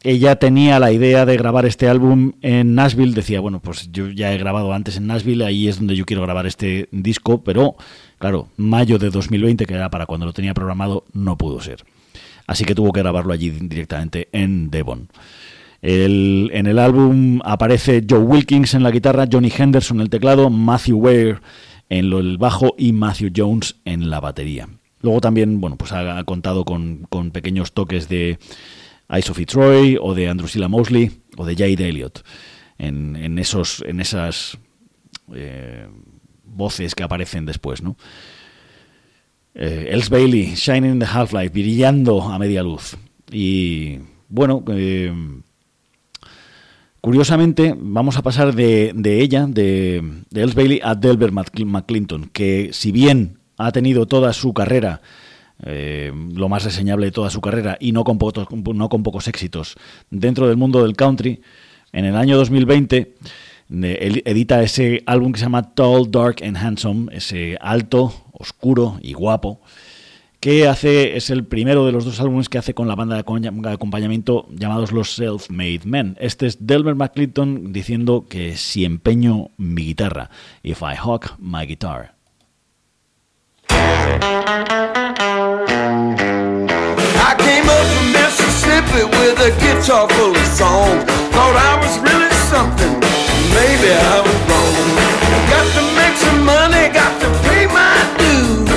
ella 0.04 0.36
tenía 0.36 0.78
la 0.78 0.92
idea 0.92 1.26
de 1.26 1.36
grabar 1.36 1.66
este 1.66 1.88
álbum 1.88 2.34
en 2.42 2.76
Nashville. 2.76 3.12
Decía, 3.12 3.40
bueno, 3.40 3.60
pues 3.60 3.90
yo 3.90 4.08
ya 4.08 4.32
he 4.32 4.38
grabado 4.38 4.72
antes 4.72 4.98
en 4.98 5.08
Nashville, 5.08 5.44
ahí 5.44 5.66
es 5.66 5.78
donde 5.78 5.96
yo 5.96 6.06
quiero 6.06 6.22
grabar 6.22 6.46
este 6.46 6.88
disco, 6.92 7.42
pero 7.42 7.74
claro, 8.18 8.48
mayo 8.56 8.98
de 8.98 9.10
2020, 9.10 9.66
que 9.66 9.74
era 9.74 9.90
para 9.90 10.06
cuando 10.06 10.26
lo 10.26 10.32
tenía 10.32 10.54
programado, 10.54 11.04
no 11.12 11.36
pudo 11.36 11.60
ser. 11.60 11.84
Así 12.46 12.64
que 12.64 12.74
tuvo 12.74 12.92
que 12.92 13.00
grabarlo 13.00 13.32
allí 13.32 13.50
directamente 13.50 14.28
en 14.32 14.70
Devon. 14.70 15.08
El- 15.82 16.50
en 16.54 16.66
el 16.66 16.78
álbum 16.78 17.40
aparece 17.44 18.02
Joe 18.08 18.18
Wilkins 18.20 18.74
en 18.74 18.82
la 18.82 18.90
guitarra, 18.90 19.26
Johnny 19.30 19.52
Henderson 19.56 19.98
en 19.98 20.02
el 20.02 20.10
teclado, 20.10 20.48
Matthew 20.50 20.98
Ware 20.98 21.38
en 21.90 22.10
lo- 22.10 22.20
el 22.20 22.38
bajo 22.38 22.74
y 22.78 22.92
Matthew 22.92 23.30
Jones 23.36 23.76
en 23.84 24.08
la 24.10 24.20
batería. 24.20 24.68
Luego 25.02 25.20
también, 25.20 25.60
bueno, 25.60 25.76
pues 25.76 25.92
ha, 25.92 26.22
contado 26.24 26.64
con, 26.64 27.06
con 27.10 27.30
pequeños 27.30 27.72
toques 27.72 28.08
de 28.08 28.38
Ice 29.18 29.46
Troy 29.46 29.98
o 30.00 30.14
de 30.14 30.28
Andrew 30.28 30.48
Silla 30.48 30.68
Mosley 30.68 31.10
o 31.36 31.44
de 31.44 31.54
Jade 31.54 31.88
Elliott 31.88 32.24
en, 32.78 33.14
en 33.16 33.38
esos, 33.38 33.84
en 33.86 34.00
esas 34.00 34.56
eh, 35.34 35.86
voces 36.54 36.94
que 36.94 37.02
aparecen 37.02 37.44
después, 37.46 37.82
¿no? 37.82 37.96
Eh, 39.54 39.88
Els 39.92 40.08
Bailey, 40.10 40.54
Shining 40.54 40.92
in 40.94 40.98
the 40.98 41.06
Half-Life, 41.06 41.50
brillando 41.50 42.22
a 42.22 42.38
media 42.38 42.62
luz. 42.62 42.96
Y 43.30 43.98
bueno, 44.28 44.64
eh, 44.68 45.12
curiosamente 47.00 47.74
vamos 47.78 48.16
a 48.16 48.22
pasar 48.22 48.54
de, 48.54 48.92
de 48.94 49.20
ella, 49.20 49.46
de, 49.48 50.02
de 50.30 50.42
Els 50.42 50.54
Bailey, 50.54 50.80
a 50.82 50.94
Delbert 50.94 51.32
Mc- 51.32 51.64
McClinton, 51.64 52.30
que 52.32 52.70
si 52.72 52.92
bien 52.92 53.38
ha 53.58 53.70
tenido 53.72 54.06
toda 54.06 54.32
su 54.32 54.52
carrera, 54.54 55.00
eh, 55.64 56.12
lo 56.34 56.48
más 56.48 56.64
reseñable 56.64 57.06
de 57.06 57.12
toda 57.12 57.30
su 57.30 57.40
carrera, 57.40 57.76
y 57.80 57.92
no 57.92 58.04
con, 58.04 58.18
pocos, 58.18 58.48
no 58.50 58.88
con 58.88 59.02
pocos 59.02 59.28
éxitos, 59.28 59.76
dentro 60.10 60.48
del 60.48 60.56
mundo 60.56 60.82
del 60.82 60.96
country, 60.96 61.40
en 61.92 62.04
el 62.06 62.16
año 62.16 62.36
2020 62.36 62.96
de- 62.96 63.14
edita 63.70 64.62
ese 64.62 65.02
álbum 65.06 65.32
que 65.32 65.38
se 65.38 65.44
llama 65.46 65.74
Tall, 65.74 66.10
Dark 66.10 66.42
and 66.42 66.56
Handsome, 66.56 67.14
ese 67.14 67.56
alto, 67.60 68.12
oscuro 68.32 68.98
y 69.02 69.14
guapo, 69.14 69.60
que 70.40 70.68
hace 70.68 71.16
es 71.16 71.30
el 71.30 71.44
primero 71.44 71.86
de 71.86 71.92
los 71.92 72.04
dos 72.04 72.20
álbumes 72.20 72.50
que 72.50 72.58
hace 72.58 72.74
con 72.74 72.86
la 72.86 72.94
banda 72.94 73.16
de 73.16 73.24
acompañ- 73.24 73.62
de 73.62 73.70
acompañamiento 73.72 74.46
llamados 74.50 74.92
los 74.92 75.16
Self-Made 75.16 75.80
Men. 75.84 76.16
Este 76.20 76.46
es 76.46 76.66
Delbert 76.66 76.98
McClinton 76.98 77.72
diciendo 77.72 78.26
que 78.28 78.56
si 78.56 78.84
empeño 78.84 79.50
mi 79.56 79.86
guitarra, 79.86 80.28
if 80.62 80.82
I 80.82 80.96
hawk 81.02 81.36
my 81.38 81.64
guitar. 81.66 82.12
Thought 91.34 91.56
I 91.56 91.76
was 91.80 91.98
really 91.98 92.30
something. 92.50 93.13
Maybe 93.54 93.90
I 93.94 94.16
was 94.26 94.38
wrong. 94.50 94.74
Got 95.50 95.66
to 95.78 95.82
make 95.98 96.16
some 96.18 96.40
money, 96.44 96.90
got 96.90 97.14
to 97.22 97.28
pay 97.46 97.66
my 97.66 97.94
dues. 98.18 98.68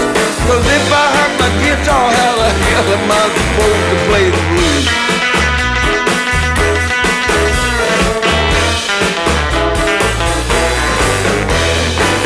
Cause 0.47 0.65
if 0.78 0.88
I 0.93 1.05
hurt 1.15 1.34
my 1.41 1.49
guitar, 1.63 2.05
how 2.17 2.34
the 2.41 2.49
hell 2.65 2.88
am 2.95 3.11
I 3.11 3.23
supposed 3.36 3.86
to 3.91 3.97
play 4.07 4.25
the 4.30 4.41
blues? 4.49 4.86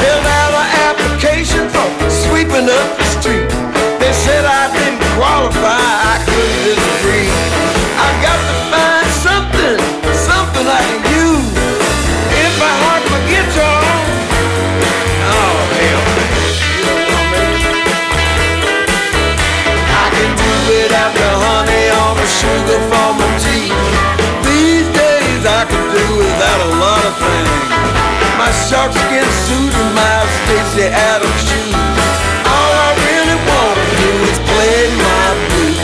Filled 0.01 0.27
out 0.39 0.53
an 0.61 0.67
application 0.89 1.69
for 1.69 1.87
sweeping 2.09 2.67
up 2.67 2.89
the 2.97 3.05
street. 3.15 3.47
They 3.99 4.13
said 4.13 4.43
I 4.45 4.63
didn't 4.75 5.01
qualify, 5.15 5.79
I 6.13 6.15
couldn't 6.25 6.61
disagree. 6.67 7.50
My 28.71 28.77
sharkskin 28.77 29.27
suit 29.47 29.73
and 29.73 29.95
my 29.95 30.25
Stacey 30.45 30.87
Adams 30.87 31.41
shoes. 31.43 32.19
All 32.47 32.71
I 32.71 32.95
really 33.03 33.35
want 33.49 33.75
to 33.75 33.85
do 33.99 34.11
is 34.31 34.39
play 34.47 34.87
my 34.95 35.27
blues. 35.49 35.77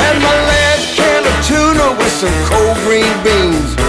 Had 0.00 0.16
my 0.22 0.49
some 2.20 2.44
cold 2.44 2.76
green 2.84 3.24
beans. 3.24 3.79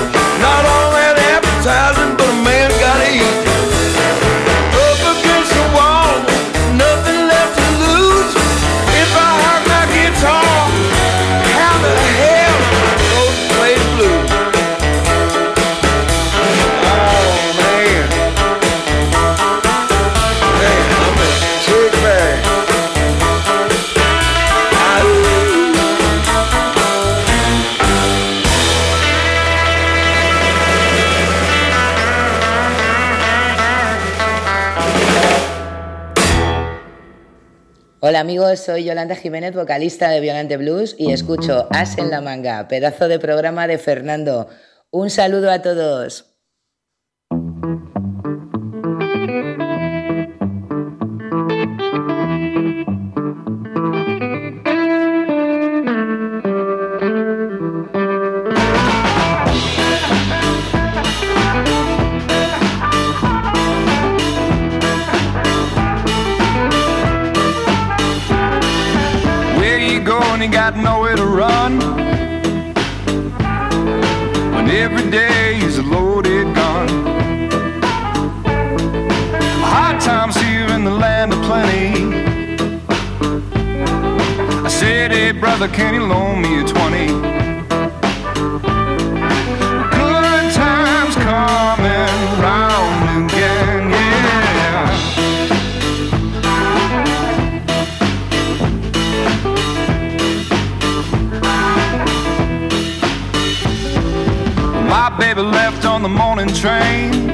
Soy 38.55 38.83
Yolanda 38.83 39.15
Jiménez, 39.15 39.53
vocalista 39.53 40.09
de 40.09 40.19
Violante 40.19 40.57
Blues 40.57 40.95
y 40.97 41.11
escucho 41.11 41.67
As 41.71 41.97
en 41.97 42.09
la 42.09 42.21
manga, 42.21 42.67
pedazo 42.67 43.07
de 43.07 43.19
programa 43.19 43.67
de 43.67 43.77
Fernando. 43.77 44.47
Un 44.89 45.09
saludo 45.09 45.51
a 45.51 45.61
todos. 45.61 46.30
Brother, 85.41 85.67
can 85.67 85.95
you 85.95 86.05
loan 86.05 86.39
me 86.39 86.61
a 86.61 86.63
20? 86.63 87.07
Good 89.97 90.53
times 90.53 91.15
coming 91.15 92.19
round 92.45 93.31
again, 93.31 93.89
yeah. 93.89 94.87
My 104.87 105.09
baby 105.17 105.41
left 105.41 105.85
on 105.85 106.03
the 106.03 106.09
morning 106.09 106.49
train. 106.53 107.27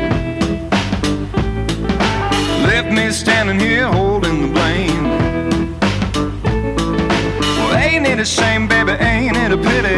Left 2.63 2.89
me 2.89 3.11
standing 3.11 3.59
here 3.59 3.87
holding 3.87 4.41
the 4.43 4.47
blame. 4.47 4.66
Ain't 8.17 8.27
it 8.27 8.31
a 8.31 8.41
shame, 8.41 8.67
baby? 8.67 8.91
Ain't 8.93 9.37
it 9.37 9.51
a 9.51 9.57
pity? 9.57 9.96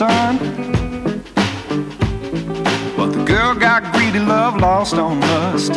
Sun. 0.00 0.38
But 2.96 3.08
the 3.12 3.22
girl 3.26 3.54
got 3.54 3.92
greedy, 3.92 4.18
love 4.18 4.56
lost 4.56 4.94
on 4.94 5.20
lust. 5.20 5.72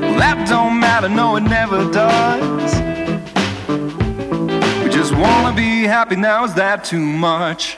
Well, 0.00 0.16
that 0.22 0.46
don't 0.48 0.80
matter, 0.80 1.10
no, 1.10 1.36
it 1.36 1.42
never 1.42 1.84
does. 1.90 2.72
We 4.82 4.88
just 4.88 5.12
wanna 5.14 5.54
be 5.54 5.82
happy 5.82 6.16
now, 6.16 6.44
is 6.44 6.54
that 6.54 6.82
too 6.82 7.04
much? 7.28 7.76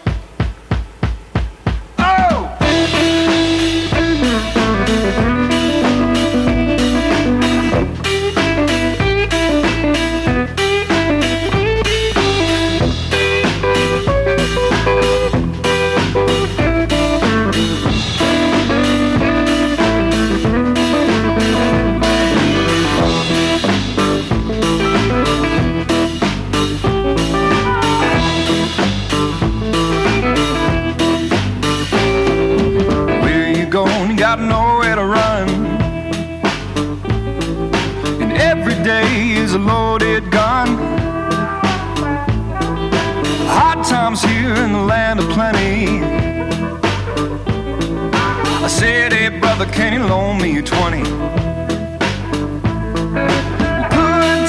Can 49.78 49.92
you 49.92 50.02
loan 50.04 50.38
me 50.42 50.58
a 50.58 50.62
20? 50.62 51.02
Good 51.02 51.10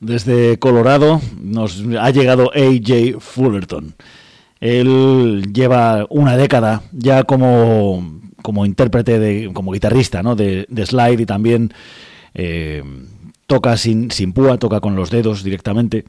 Desde 0.00 0.58
Colorado 0.58 1.20
nos 1.38 1.82
ha 2.00 2.10
llegado 2.10 2.50
AJ 2.54 3.20
Fullerton. 3.20 3.94
Él 4.58 5.52
lleva 5.52 6.06
una 6.08 6.38
década 6.38 6.80
ya 6.92 7.24
como, 7.24 8.02
como 8.46 8.64
intérprete, 8.64 9.18
de, 9.18 9.50
como 9.52 9.72
guitarrista 9.72 10.22
¿no? 10.22 10.36
de, 10.36 10.66
de 10.68 10.86
slide 10.86 11.20
y 11.20 11.26
también 11.26 11.74
eh, 12.32 12.80
toca 13.48 13.76
sin, 13.76 14.12
sin 14.12 14.32
púa, 14.32 14.56
toca 14.56 14.78
con 14.78 14.94
los 14.94 15.10
dedos 15.10 15.42
directamente, 15.42 16.04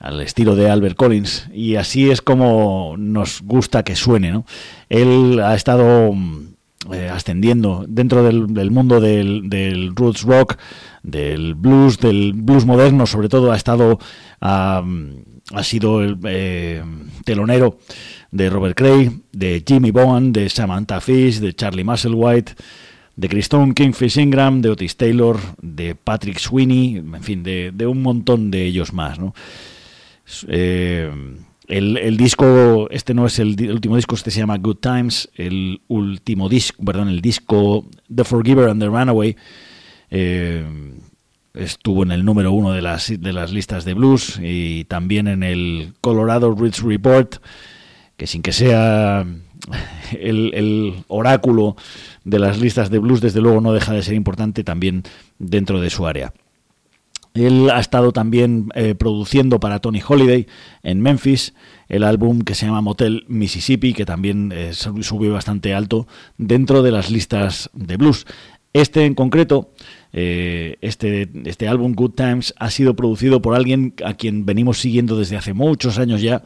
al 0.00 0.22
estilo 0.22 0.56
de 0.56 0.70
Albert 0.70 0.96
Collins. 0.96 1.50
Y 1.52 1.74
así 1.74 2.10
es 2.10 2.22
como 2.22 2.94
nos 2.96 3.42
gusta 3.42 3.82
que 3.82 3.96
suene. 3.96 4.32
¿no? 4.32 4.46
Él 4.88 5.40
ha 5.40 5.54
estado 5.54 6.14
eh, 6.90 7.10
ascendiendo 7.12 7.84
dentro 7.86 8.22
del, 8.22 8.70
mundo 8.70 8.98
del, 8.98 9.50
del 9.50 9.94
roots 9.94 10.22
rock, 10.22 10.56
del 11.02 11.54
blues, 11.54 11.98
del 11.98 12.32
blues 12.32 12.64
moderno, 12.64 13.04
sobre 13.04 13.28
todo 13.28 13.52
ha 13.52 13.56
estado 13.56 13.98
ah, 14.40 14.82
ha 15.52 15.64
sido 15.64 16.02
el 16.02 16.18
eh, 16.24 16.82
telonero 17.24 17.78
de 18.30 18.50
Robert 18.50 18.76
Cray, 18.76 19.10
de 19.32 19.62
Jimmy 19.66 19.90
Bowen, 19.90 20.32
de 20.32 20.48
Samantha 20.48 21.00
Fish, 21.00 21.38
de 21.38 21.52
Charlie 21.54 21.84
Musselwhite, 21.84 22.54
de 23.16 23.28
Christone 23.28 23.74
Kingfish 23.74 24.18
Ingram, 24.18 24.60
de 24.60 24.70
Otis 24.70 24.96
Taylor, 24.96 25.38
de 25.60 25.94
Patrick 25.94 26.38
Sweeney, 26.38 26.96
en 26.96 27.22
fin, 27.22 27.42
de, 27.42 27.86
un 27.86 28.02
montón 28.02 28.50
de 28.50 28.64
ellos 28.64 28.92
más, 28.92 29.18
¿no? 29.18 29.34
Eh, 30.46 31.10
el, 31.68 32.16
disco, 32.16 32.88
este 32.90 33.12
no 33.12 33.26
es 33.26 33.38
el, 33.38 33.70
último 33.70 33.96
disco, 33.96 34.14
este 34.14 34.30
se 34.30 34.40
llama 34.40 34.56
Good 34.56 34.76
Times. 34.76 35.28
El 35.34 35.82
último 35.88 36.48
disco, 36.48 36.82
perdón, 36.82 37.08
el 37.08 37.20
disco 37.20 37.86
The 38.14 38.24
Forgiver 38.24 38.70
and 38.70 38.80
the 38.80 38.86
Runaway 38.88 39.36
eh, 40.10 40.64
estuvo 41.54 42.02
en 42.04 42.12
el 42.12 42.24
número 42.24 42.52
uno 42.52 42.72
de 42.72 42.80
las, 42.80 43.12
de 43.20 43.32
las 43.32 43.52
listas 43.52 43.84
de 43.84 43.94
blues 43.94 44.38
y 44.42 44.84
también 44.84 45.28
en 45.28 45.42
el 45.42 45.92
Colorado 46.00 46.54
Roots 46.54 46.82
Report, 46.82 47.36
que 48.18 48.26
sin 48.26 48.42
que 48.42 48.52
sea 48.52 49.24
el, 50.20 50.94
oráculo 51.08 51.76
de 52.24 52.38
las 52.38 52.58
listas 52.58 52.90
de 52.90 52.98
blues, 52.98 53.22
desde 53.22 53.40
luego 53.40 53.62
no 53.62 53.72
deja 53.72 53.94
de 53.94 54.02
ser 54.02 54.14
importante 54.14 54.64
también 54.64 55.04
dentro 55.38 55.80
de 55.80 55.88
su 55.88 56.06
área. 56.06 56.34
Él 57.34 57.70
ha 57.70 57.78
estado 57.78 58.12
también 58.12 58.70
eh, 58.74 58.94
produciendo 58.96 59.60
para 59.60 59.78
Tony 59.78 60.02
Holiday 60.06 60.46
en 60.82 61.00
Memphis 61.00 61.54
el 61.88 62.02
álbum 62.02 62.40
que 62.40 62.54
se 62.54 62.66
llama 62.66 62.80
Motel 62.80 63.24
Mississippi, 63.28 63.94
que 63.94 64.04
también 64.04 64.52
eh, 64.52 64.72
sub- 64.72 65.02
subió 65.04 65.32
bastante 65.32 65.72
alto 65.72 66.08
dentro 66.36 66.82
de 66.82 66.90
las 66.90 67.10
listas 67.10 67.70
de 67.72 67.96
blues. 67.96 68.26
Este 68.72 69.04
en 69.04 69.14
concreto, 69.14 69.72
eh, 70.12 70.76
este, 70.80 71.30
este 71.44 71.68
álbum 71.68 71.94
Good 71.94 72.12
Times, 72.12 72.54
ha 72.58 72.70
sido 72.70 72.96
producido 72.96 73.40
por 73.40 73.54
alguien 73.54 73.94
a 74.04 74.14
quien 74.14 74.44
venimos 74.44 74.78
siguiendo 74.78 75.16
desde 75.16 75.36
hace 75.36 75.52
muchos 75.52 75.98
años 75.98 76.20
ya 76.20 76.42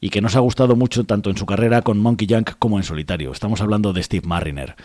y 0.00 0.10
que 0.10 0.20
nos 0.20 0.36
ha 0.36 0.40
gustado 0.40 0.76
mucho 0.76 1.04
tanto 1.04 1.30
en 1.30 1.36
su 1.36 1.46
carrera 1.46 1.82
con 1.82 1.98
Monkey 1.98 2.26
Junk 2.30 2.52
como 2.58 2.78
en 2.78 2.84
solitario. 2.84 3.32
Estamos 3.32 3.60
hablando 3.60 3.92
de 3.92 4.02
Steve 4.02 4.26
Marriner. 4.26 4.76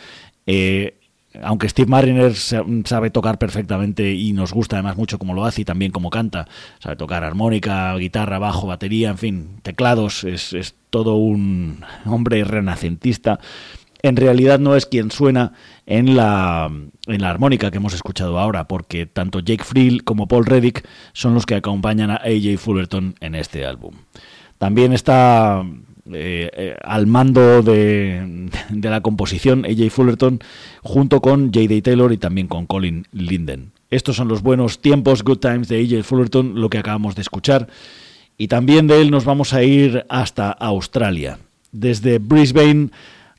Eh, 0.45 0.95
aunque 1.41 1.69
Steve 1.69 1.89
Marriner 1.89 2.35
sa- 2.35 2.63
sabe 2.85 3.09
tocar 3.09 3.37
perfectamente 3.37 4.13
y 4.13 4.33
nos 4.33 4.51
gusta 4.53 4.75
además 4.77 4.97
mucho 4.97 5.17
como 5.17 5.33
lo 5.33 5.45
hace 5.45 5.61
y 5.61 5.65
también 5.65 5.91
como 5.91 6.09
canta, 6.09 6.47
sabe 6.79 6.95
tocar 6.97 7.23
armónica, 7.23 7.95
guitarra, 7.95 8.37
bajo, 8.39 8.67
batería, 8.67 9.09
en 9.11 9.17
fin, 9.17 9.49
teclados, 9.63 10.23
es, 10.25 10.51
es 10.53 10.75
todo 10.89 11.15
un 11.15 11.83
hombre 12.05 12.43
renacentista. 12.43 13.39
En 14.03 14.15
realidad 14.17 14.59
no 14.59 14.75
es 14.75 14.87
quien 14.87 15.11
suena 15.11 15.53
en 15.85 16.17
la, 16.17 16.69
en 17.05 17.21
la 17.21 17.29
armónica 17.29 17.69
que 17.69 17.77
hemos 17.77 17.93
escuchado 17.93 18.39
ahora, 18.39 18.67
porque 18.67 19.05
tanto 19.05 19.39
Jake 19.41 19.63
Friel 19.63 20.03
como 20.03 20.27
Paul 20.27 20.45
Reddick 20.47 20.85
son 21.13 21.33
los 21.35 21.45
que 21.45 21.55
acompañan 21.55 22.09
a 22.09 22.15
AJ 22.15 22.57
Fullerton 22.57 23.15
en 23.19 23.35
este 23.35 23.65
álbum. 23.65 23.93
También 24.61 24.93
está 24.93 25.65
eh, 26.13 26.51
eh, 26.53 26.75
al 26.83 27.07
mando 27.07 27.63
de, 27.63 28.47
de 28.69 28.89
la 28.91 29.01
composición 29.01 29.65
AJ 29.65 29.89
Fullerton, 29.89 30.39
junto 30.83 31.19
con 31.19 31.47
J.D. 31.47 31.81
Taylor 31.81 32.13
y 32.13 32.17
también 32.17 32.47
con 32.47 32.67
Colin 32.67 33.07
Linden. 33.11 33.71
Estos 33.89 34.17
son 34.17 34.27
los 34.27 34.43
buenos 34.43 34.79
tiempos, 34.79 35.23
Good 35.23 35.39
Times 35.39 35.67
de 35.67 35.79
AJ 35.79 36.03
Fullerton, 36.03 36.61
lo 36.61 36.69
que 36.69 36.77
acabamos 36.77 37.15
de 37.15 37.23
escuchar. 37.23 37.69
Y 38.37 38.49
también 38.49 38.85
de 38.85 39.01
él 39.01 39.09
nos 39.09 39.25
vamos 39.25 39.51
a 39.55 39.63
ir 39.63 40.05
hasta 40.09 40.51
Australia. 40.51 41.39
Desde 41.71 42.19
Brisbane 42.19 42.91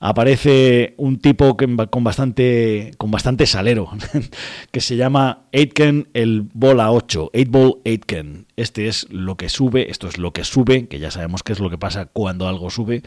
aparece 0.03 0.95
un 0.97 1.21
tipo 1.21 1.57
con 1.57 2.05
bastante, 2.05 2.91
con 2.99 3.13
bastante 3.13 3.47
salero, 3.47 3.89
que 4.73 4.81
se 4.81 4.97
llama 4.97 5.45
Aitken 5.53 6.09
el 6.13 6.43
Bola 6.53 6.91
8, 6.91 7.31
8 7.33 7.45
Ball 7.49 7.77
Aitken. 7.87 8.47
Este 8.57 8.89
es 8.89 9.07
lo 9.11 9.37
que 9.37 9.49
sube, 9.49 9.91
esto 9.93 10.09
es 10.09 10.19
lo 10.19 10.33
que 10.33 10.43
sube, 10.43 10.89
que 10.89 10.99
ya 10.99 11.13
sabemos 11.13 11.45
qué 11.45 11.53
es 11.53 11.61
lo 11.61 11.71
que 11.71 11.79
pasa 11.79 12.07
cuando 12.07 12.49
algo 12.49 12.69
sube, 12.69 13.05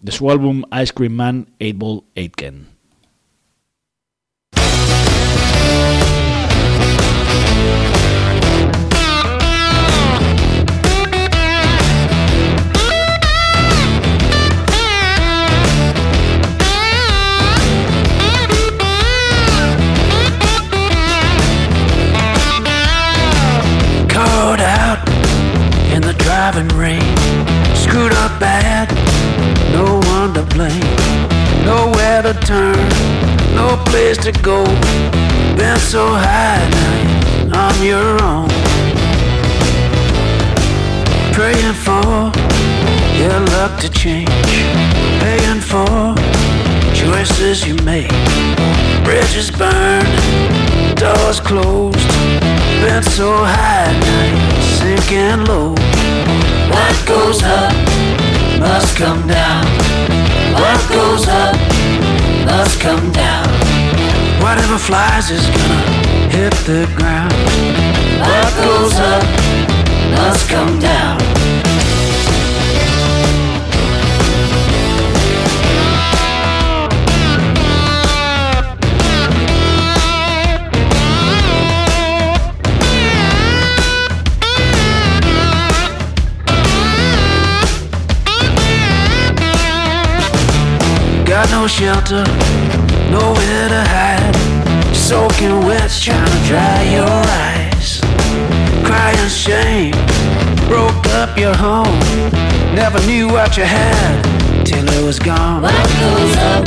de 0.00 0.10
su 0.10 0.32
álbum 0.32 0.64
Ice 0.82 0.92
Cream 0.92 1.12
Man, 1.12 1.46
8 1.60 1.72
Ball 1.76 2.02
Aitken. 2.16 2.71
Driving 26.52 26.78
rain. 26.78 27.16
Screwed 27.74 28.12
up 28.12 28.38
bad, 28.40 28.90
no 29.72 30.00
one 30.10 30.34
to 30.34 30.42
blame. 30.54 30.80
Nowhere 31.64 32.22
to 32.22 32.34
turn, 32.40 32.76
no 33.54 33.76
place 33.86 34.18
to 34.18 34.32
go. 34.42 34.64
Been 35.56 35.78
so 35.78 36.06
high 36.08 36.68
now 37.48 37.68
on 37.68 37.82
your 37.82 38.22
own. 38.22 38.48
Praying 41.32 41.74
for 41.74 42.32
your 43.18 43.40
luck 43.56 43.80
to 43.80 43.88
change. 43.90 44.28
Paying 45.20 45.60
for 45.60 46.14
choices 46.94 47.66
you 47.66 47.74
make. 47.84 48.10
Bridges 49.04 49.50
burned, 49.50 50.08
doors 50.96 51.40
closed. 51.40 52.21
Been 52.82 53.02
so 53.04 53.30
high 53.32 53.92
now 54.00 54.24
you're 54.34 54.62
sinking 54.76 55.44
low. 55.46 55.70
What 56.68 57.06
goes 57.06 57.40
up 57.44 57.72
must 58.58 58.96
come 58.96 59.24
down. 59.28 59.64
What 60.52 60.80
goes 60.88 61.28
up 61.28 61.54
must 62.44 62.80
come 62.80 63.12
down. 63.12 63.46
Whatever 64.42 64.78
flies 64.78 65.30
is 65.30 65.46
gonna 65.46 65.82
hit 66.34 66.54
the 66.66 66.90
ground. 66.96 67.32
What 68.18 68.50
goes 68.56 68.98
up 68.98 69.22
must 70.16 70.48
come 70.48 70.80
down. 70.80 71.51
No 91.62 91.68
shelter, 91.68 92.24
nowhere 93.08 93.68
to 93.68 93.82
hide. 93.94 94.34
Soaking 94.92 95.64
wet, 95.64 95.90
trying 95.90 96.26
to 96.26 96.40
dry 96.50 96.82
your 96.96 97.18
eyes. 97.46 98.00
Crying 98.82 99.28
shame, 99.28 99.94
broke 100.66 101.06
up 101.20 101.38
your 101.38 101.54
home. 101.54 102.00
Never 102.74 102.98
knew 103.06 103.28
what 103.28 103.56
you 103.56 103.62
had 103.62 104.24
till 104.64 104.88
it 104.88 105.04
was 105.04 105.20
gone. 105.20 105.62
What 105.62 105.86
goes 106.02 106.36
up 106.50 106.64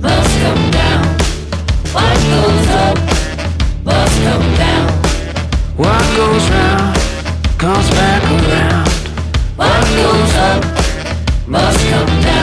must 0.00 0.32
come 0.42 0.64
down. 0.70 1.04
What 1.92 2.16
goes 2.32 2.68
up 2.86 2.96
must 3.84 4.16
come 4.24 4.48
down. 4.64 4.88
What 5.76 6.04
goes 6.16 6.44
round 6.56 6.96
comes 7.58 7.90
back 7.90 8.22
around. 8.36 8.88
What 9.60 9.82
goes 10.00 10.34
up 10.48 10.60
must 11.46 11.80
come 11.90 12.22
down. 12.22 12.37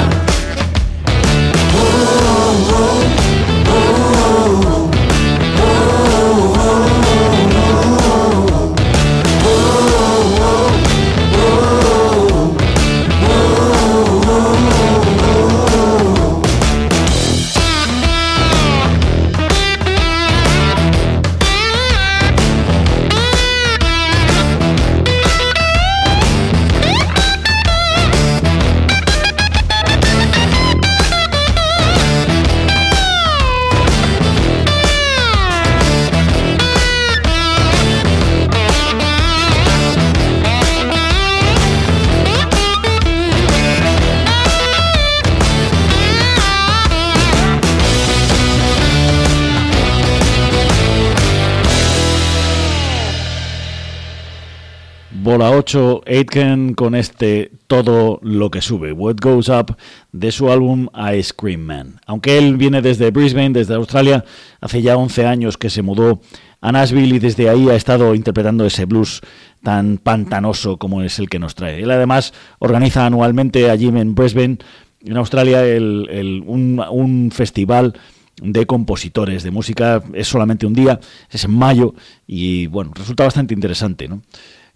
Bola 55.35 55.51
8, 55.51 56.03
Aitken 56.07 56.75
con 56.75 56.95
este 56.95 57.51
Todo 57.67 58.19
lo 58.23 58.49
que 58.49 58.61
sube, 58.61 58.93
What 58.93 59.17
Goes 59.21 59.49
Up, 59.49 59.75
de 60.13 60.31
su 60.31 60.49
álbum 60.49 60.87
Ice 61.13 61.33
Cream 61.35 61.59
Man. 61.59 61.99
Aunque 62.05 62.37
él 62.37 62.55
viene 62.55 62.81
desde 62.81 63.11
Brisbane, 63.11 63.49
desde 63.49 63.73
Australia, 63.73 64.23
hace 64.61 64.81
ya 64.81 64.95
11 64.95 65.25
años 65.25 65.57
que 65.57 65.69
se 65.69 65.81
mudó 65.81 66.21
a 66.61 66.71
Nashville 66.71 67.13
y 67.13 67.19
desde 67.19 67.49
ahí 67.49 67.67
ha 67.69 67.75
estado 67.75 68.15
interpretando 68.15 68.65
ese 68.65 68.85
blues 68.85 69.19
tan 69.61 69.97
pantanoso 69.97 70.77
como 70.77 71.01
es 71.01 71.19
el 71.19 71.27
que 71.27 71.37
nos 71.37 71.53
trae. 71.53 71.83
Él 71.83 71.91
además 71.91 72.33
organiza 72.59 73.05
anualmente 73.05 73.69
allí 73.69 73.87
en 73.89 74.15
Brisbane, 74.15 74.59
en 75.03 75.17
Australia, 75.17 75.65
el- 75.65 76.45
un 76.47 77.29
festival 77.33 77.93
de 78.41 78.65
compositores 78.65 79.43
de 79.43 79.51
música. 79.51 80.01
Es 80.13 80.29
solamente 80.29 80.65
un 80.65 80.73
día, 80.73 80.99
es 81.29 81.43
en 81.43 81.51
mayo 81.51 81.93
y 82.25 82.67
bueno, 82.67 82.91
resulta 82.95 83.25
bastante 83.25 83.53
interesante, 83.53 84.07
¿no? 84.07 84.21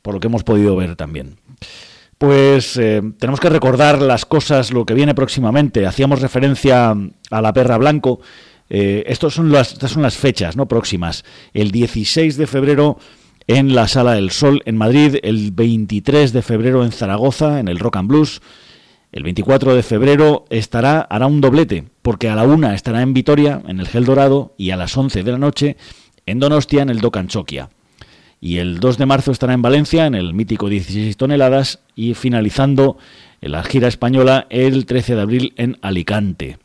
Por 0.02 0.14
lo 0.14 0.20
que 0.20 0.28
hemos 0.28 0.44
podido 0.44 0.76
ver 0.76 0.96
también. 0.96 1.38
Pues 2.18 2.76
eh, 2.78 3.02
tenemos 3.18 3.40
que 3.40 3.50
recordar 3.50 4.02
las 4.02 4.26
cosas, 4.26 4.72
lo 4.72 4.86
que 4.86 4.94
viene 4.94 5.16
próximamente. 5.16 5.86
Hacíamos 5.86 6.22
referencia 6.22 6.96
a 7.32 7.42
la 7.42 7.54
perra 7.54 7.78
blanco. 7.78 8.20
Eh, 8.70 9.04
estos 9.08 9.34
son 9.34 9.52
las, 9.52 9.72
estas 9.74 9.92
son 9.92 10.04
las 10.04 10.18
fechas 10.18 10.58
¿no? 10.58 10.68
próximas. 10.68 11.24
El 11.54 11.72
16 11.72 12.36
de 12.36 12.46
febrero 12.46 12.98
en 13.48 13.74
la 13.74 13.88
Sala 13.88 14.14
del 14.14 14.32
Sol 14.32 14.62
en 14.66 14.78
Madrid, 14.78 15.16
el 15.24 15.52
23 15.52 16.34
de 16.34 16.42
febrero 16.42 16.84
en 16.84 16.92
Zaragoza, 16.92 17.60
en 17.60 17.68
el 17.68 17.80
Rock 17.80 17.96
and 17.96 18.10
Blues. 18.10 18.42
El 19.12 19.24
24 19.24 19.74
de 19.74 19.82
febrero 19.82 20.46
estará, 20.52 21.02
hará 21.02 21.26
un 21.26 21.42
doblete, 21.42 21.86
porque 22.04 22.30
a 22.30 22.36
la 22.36 22.44
una 22.44 22.76
estará 22.76 23.02
en 23.02 23.14
Vitoria, 23.14 23.62
en 23.68 23.80
el 23.80 23.88
Gel 23.88 24.06
Dorado, 24.06 24.54
y 24.56 24.70
a 24.70 24.78
las 24.78 24.96
11 24.96 25.24
de 25.24 25.32
la 25.32 25.40
noche 25.40 25.78
en 26.28 26.40
Donostia, 26.40 26.84
en 26.84 26.90
el 26.90 27.00
Docanchoquia. 27.00 27.70
Y 28.42 28.58
el 28.58 28.80
2 28.80 28.98
de 28.98 29.06
marzo 29.06 29.32
estará 29.32 29.54
en 29.54 29.62
Valencia, 29.62 30.06
en 30.06 30.16
el 30.16 30.34
mítico 30.34 30.70
16 30.70 31.18
toneladas, 31.18 31.80
y 31.96 32.14
finalizando 32.14 32.98
en 33.42 33.52
la 33.52 33.64
gira 33.64 33.88
española 33.88 34.48
el 34.50 34.86
13 34.86 35.16
de 35.16 35.22
abril 35.22 35.54
en 35.58 35.78
Alicante, 35.82 36.58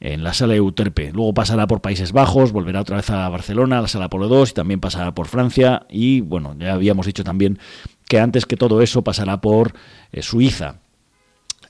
en 0.00 0.24
la 0.24 0.32
sala 0.32 0.54
Euterpe. 0.54 1.12
Luego 1.12 1.34
pasará 1.34 1.66
por 1.66 1.80
Países 1.80 2.12
Bajos, 2.12 2.52
volverá 2.52 2.80
otra 2.80 2.96
vez 2.96 3.10
a 3.10 3.28
Barcelona, 3.28 3.78
a 3.78 3.82
la 3.82 3.88
sala 3.88 4.08
Polo 4.08 4.28
2, 4.28 4.50
y 4.50 4.54
también 4.54 4.80
pasará 4.80 5.14
por 5.14 5.26
Francia, 5.26 5.86
y 5.90 6.22
bueno, 6.22 6.56
ya 6.58 6.72
habíamos 6.72 7.06
dicho 7.06 7.24
también 7.24 7.58
que 8.08 8.18
antes 8.18 8.46
que 8.46 8.56
todo 8.56 8.80
eso 8.82 9.02
pasará 9.02 9.40
por 9.40 9.74
eh, 10.12 10.22
Suiza. 10.22 10.76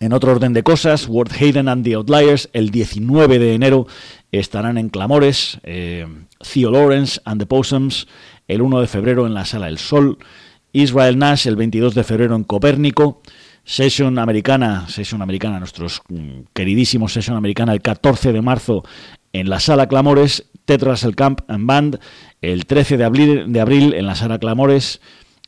En 0.00 0.12
otro 0.12 0.32
orden 0.32 0.52
de 0.52 0.64
cosas, 0.64 1.06
World 1.08 1.32
Hayden 1.32 1.68
and 1.68 1.84
the 1.84 1.94
Outliers 1.94 2.48
el 2.52 2.70
19 2.70 3.38
de 3.38 3.54
enero 3.54 3.86
estarán 4.32 4.76
en 4.76 4.88
Clamores, 4.88 5.60
eh, 5.62 6.08
Theo 6.40 6.72
Lawrence 6.72 7.20
and 7.24 7.40
the 7.40 7.46
Possums 7.46 8.08
el 8.48 8.62
1 8.62 8.80
de 8.80 8.86
febrero 8.86 9.26
en 9.26 9.34
la 9.34 9.44
Sala 9.44 9.68
El 9.68 9.78
Sol, 9.78 10.18
Israel 10.72 11.18
Nash 11.18 11.46
el 11.46 11.56
22 11.56 11.94
de 11.94 12.04
febrero 12.04 12.34
en 12.34 12.44
Copérnico, 12.44 13.22
Session 13.64 14.18
Americana, 14.18 14.86
Session 14.88 15.22
Americana, 15.22 15.58
nuestros 15.58 16.02
mm, 16.08 16.40
queridísimos 16.52 17.12
Session 17.12 17.36
Americana, 17.36 17.72
el 17.72 17.82
14 17.82 18.32
de 18.32 18.42
marzo 18.42 18.84
en 19.32 19.48
la 19.48 19.60
Sala 19.60 19.86
Clamores, 19.86 20.48
Tetras 20.64 21.04
el 21.04 21.16
Camp 21.16 21.40
and 21.48 21.66
Band, 21.66 22.00
el 22.40 22.66
13 22.66 22.96
de 22.96 23.04
abril, 23.04 23.52
de 23.52 23.60
abril 23.60 23.94
en 23.94 24.06
la 24.06 24.14
Sala 24.14 24.38
Clamores 24.38 25.00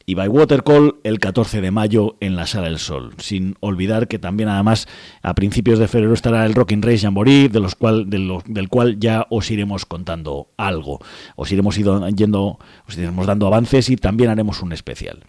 y 0.07 0.15
By 0.15 0.29
Watercall 0.29 0.97
el 1.03 1.19
14 1.19 1.61
de 1.61 1.71
mayo 1.71 2.17
en 2.21 2.37
la 2.37 2.47
Sala 2.47 2.69
del 2.69 2.79
Sol. 2.79 3.15
Sin 3.19 3.57
olvidar 3.61 4.07
que 4.09 4.19
también 4.19 4.49
además 4.49 4.87
a 5.23 5.35
principios 5.35 5.79
de 5.79 5.89
febrero 5.89 6.13
estará 6.15 6.45
el 6.45 6.55
Rocking 6.55 6.83
Race 6.83 6.99
Jamboree, 6.99 7.49
de 7.49 7.61
los 7.61 7.75
cual, 7.75 8.11
de 8.11 8.41
del 8.47 8.69
cual 8.69 8.99
ya 9.01 9.27
os 9.31 9.51
iremos 9.51 9.87
contando 9.87 10.49
algo. 10.57 11.01
Os 11.37 11.51
iremos 11.53 11.79
ido- 11.79 12.07
yendo, 12.11 12.59
os 12.87 12.99
iremos 12.99 13.27
dando 13.27 13.47
avances 13.47 13.89
y 13.89 13.97
también 13.97 14.31
haremos 14.31 14.63
un 14.63 14.73
especial. 14.73 15.21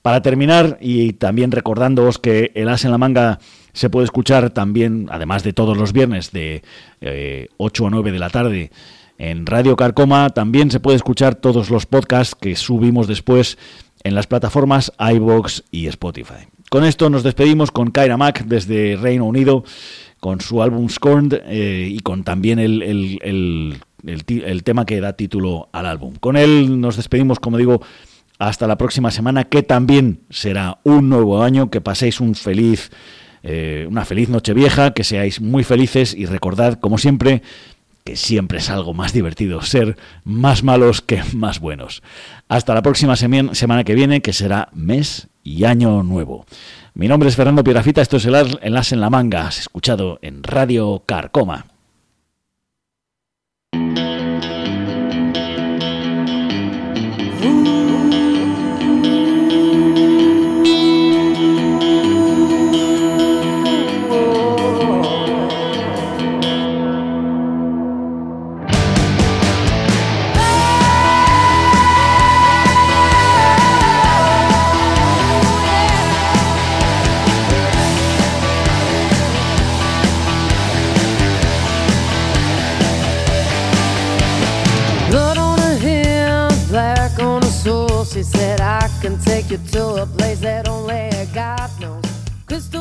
Para 0.00 0.20
terminar, 0.22 0.78
y 0.80 1.12
también 1.12 1.52
recordándoos 1.52 2.18
que 2.18 2.50
el 2.54 2.68
As 2.68 2.84
en 2.84 2.90
la 2.90 2.98
Manga 2.98 3.38
se 3.72 3.88
puede 3.90 4.04
escuchar 4.06 4.50
también, 4.50 5.06
además 5.10 5.44
de 5.44 5.52
todos 5.52 5.76
los 5.76 5.92
viernes 5.92 6.32
de 6.32 6.62
eh, 7.00 7.48
8 7.58 7.86
a 7.86 7.90
9 7.90 8.10
de 8.12 8.18
la 8.18 8.30
tarde, 8.30 8.70
en 9.18 9.46
Radio 9.46 9.76
Carcoma, 9.76 10.30
también 10.30 10.70
se 10.72 10.80
puede 10.80 10.96
escuchar 10.96 11.36
todos 11.36 11.70
los 11.70 11.86
podcasts 11.86 12.34
que 12.34 12.56
subimos 12.56 13.06
después 13.06 13.56
en 14.04 14.14
las 14.14 14.26
plataformas 14.26 14.92
iBox 14.98 15.64
y 15.70 15.86
Spotify. 15.86 16.46
Con 16.70 16.84
esto 16.84 17.10
nos 17.10 17.22
despedimos 17.22 17.70
con 17.70 17.90
Kyra 17.90 18.16
Mack 18.16 18.44
desde 18.44 18.96
Reino 18.96 19.26
Unido, 19.26 19.64
con 20.20 20.40
su 20.40 20.62
álbum 20.62 20.88
Scorned 20.88 21.42
eh, 21.46 21.88
y 21.90 21.98
con 22.00 22.24
también 22.24 22.58
el, 22.58 22.82
el- 22.82 23.18
el- 23.22 23.76
el 24.44 24.62
tema 24.64 24.84
que 24.84 25.00
da 25.00 25.12
título 25.12 25.68
al 25.72 25.86
álbum. 25.86 26.14
Con 26.18 26.36
él 26.36 26.80
nos 26.80 26.96
despedimos, 26.96 27.38
como 27.38 27.56
digo, 27.56 27.82
hasta 28.38 28.66
la 28.66 28.76
próxima 28.76 29.10
semana, 29.12 29.44
que 29.44 29.62
también 29.62 30.22
será 30.30 30.78
un 30.82 31.08
nuevo 31.08 31.42
año, 31.42 31.70
que 31.70 31.80
paséis 31.80 32.18
un 32.20 32.34
feliz, 32.34 32.90
eh, 33.44 33.86
una 33.88 34.04
feliz 34.04 34.28
noche 34.28 34.54
vieja, 34.54 34.92
que 34.92 35.04
seáis 35.04 35.40
muy 35.40 35.62
felices 35.62 36.14
y 36.14 36.26
recordad, 36.26 36.80
como 36.80 36.98
siempre, 36.98 37.42
que 38.04 38.16
siempre 38.16 38.58
es 38.58 38.70
algo 38.70 38.94
más 38.94 39.12
divertido 39.12 39.62
ser 39.62 39.96
más 40.24 40.62
malos 40.62 41.00
que 41.00 41.22
más 41.34 41.60
buenos. 41.60 42.02
Hasta 42.48 42.74
la 42.74 42.82
próxima 42.82 43.16
semana 43.16 43.84
que 43.84 43.94
viene, 43.94 44.22
que 44.22 44.32
será 44.32 44.68
mes 44.72 45.28
y 45.42 45.64
año 45.64 46.02
nuevo. 46.02 46.46
Mi 46.94 47.08
nombre 47.08 47.28
es 47.28 47.36
Fernando 47.36 47.64
Pierafita, 47.64 48.02
esto 48.02 48.18
es 48.18 48.26
el 48.26 48.34
As 48.76 48.92
en 48.92 49.00
la 49.00 49.10
Manga, 49.10 49.46
has 49.46 49.60
escuchado 49.60 50.18
en 50.22 50.42
Radio 50.42 51.02
Carcoma. 51.06 51.71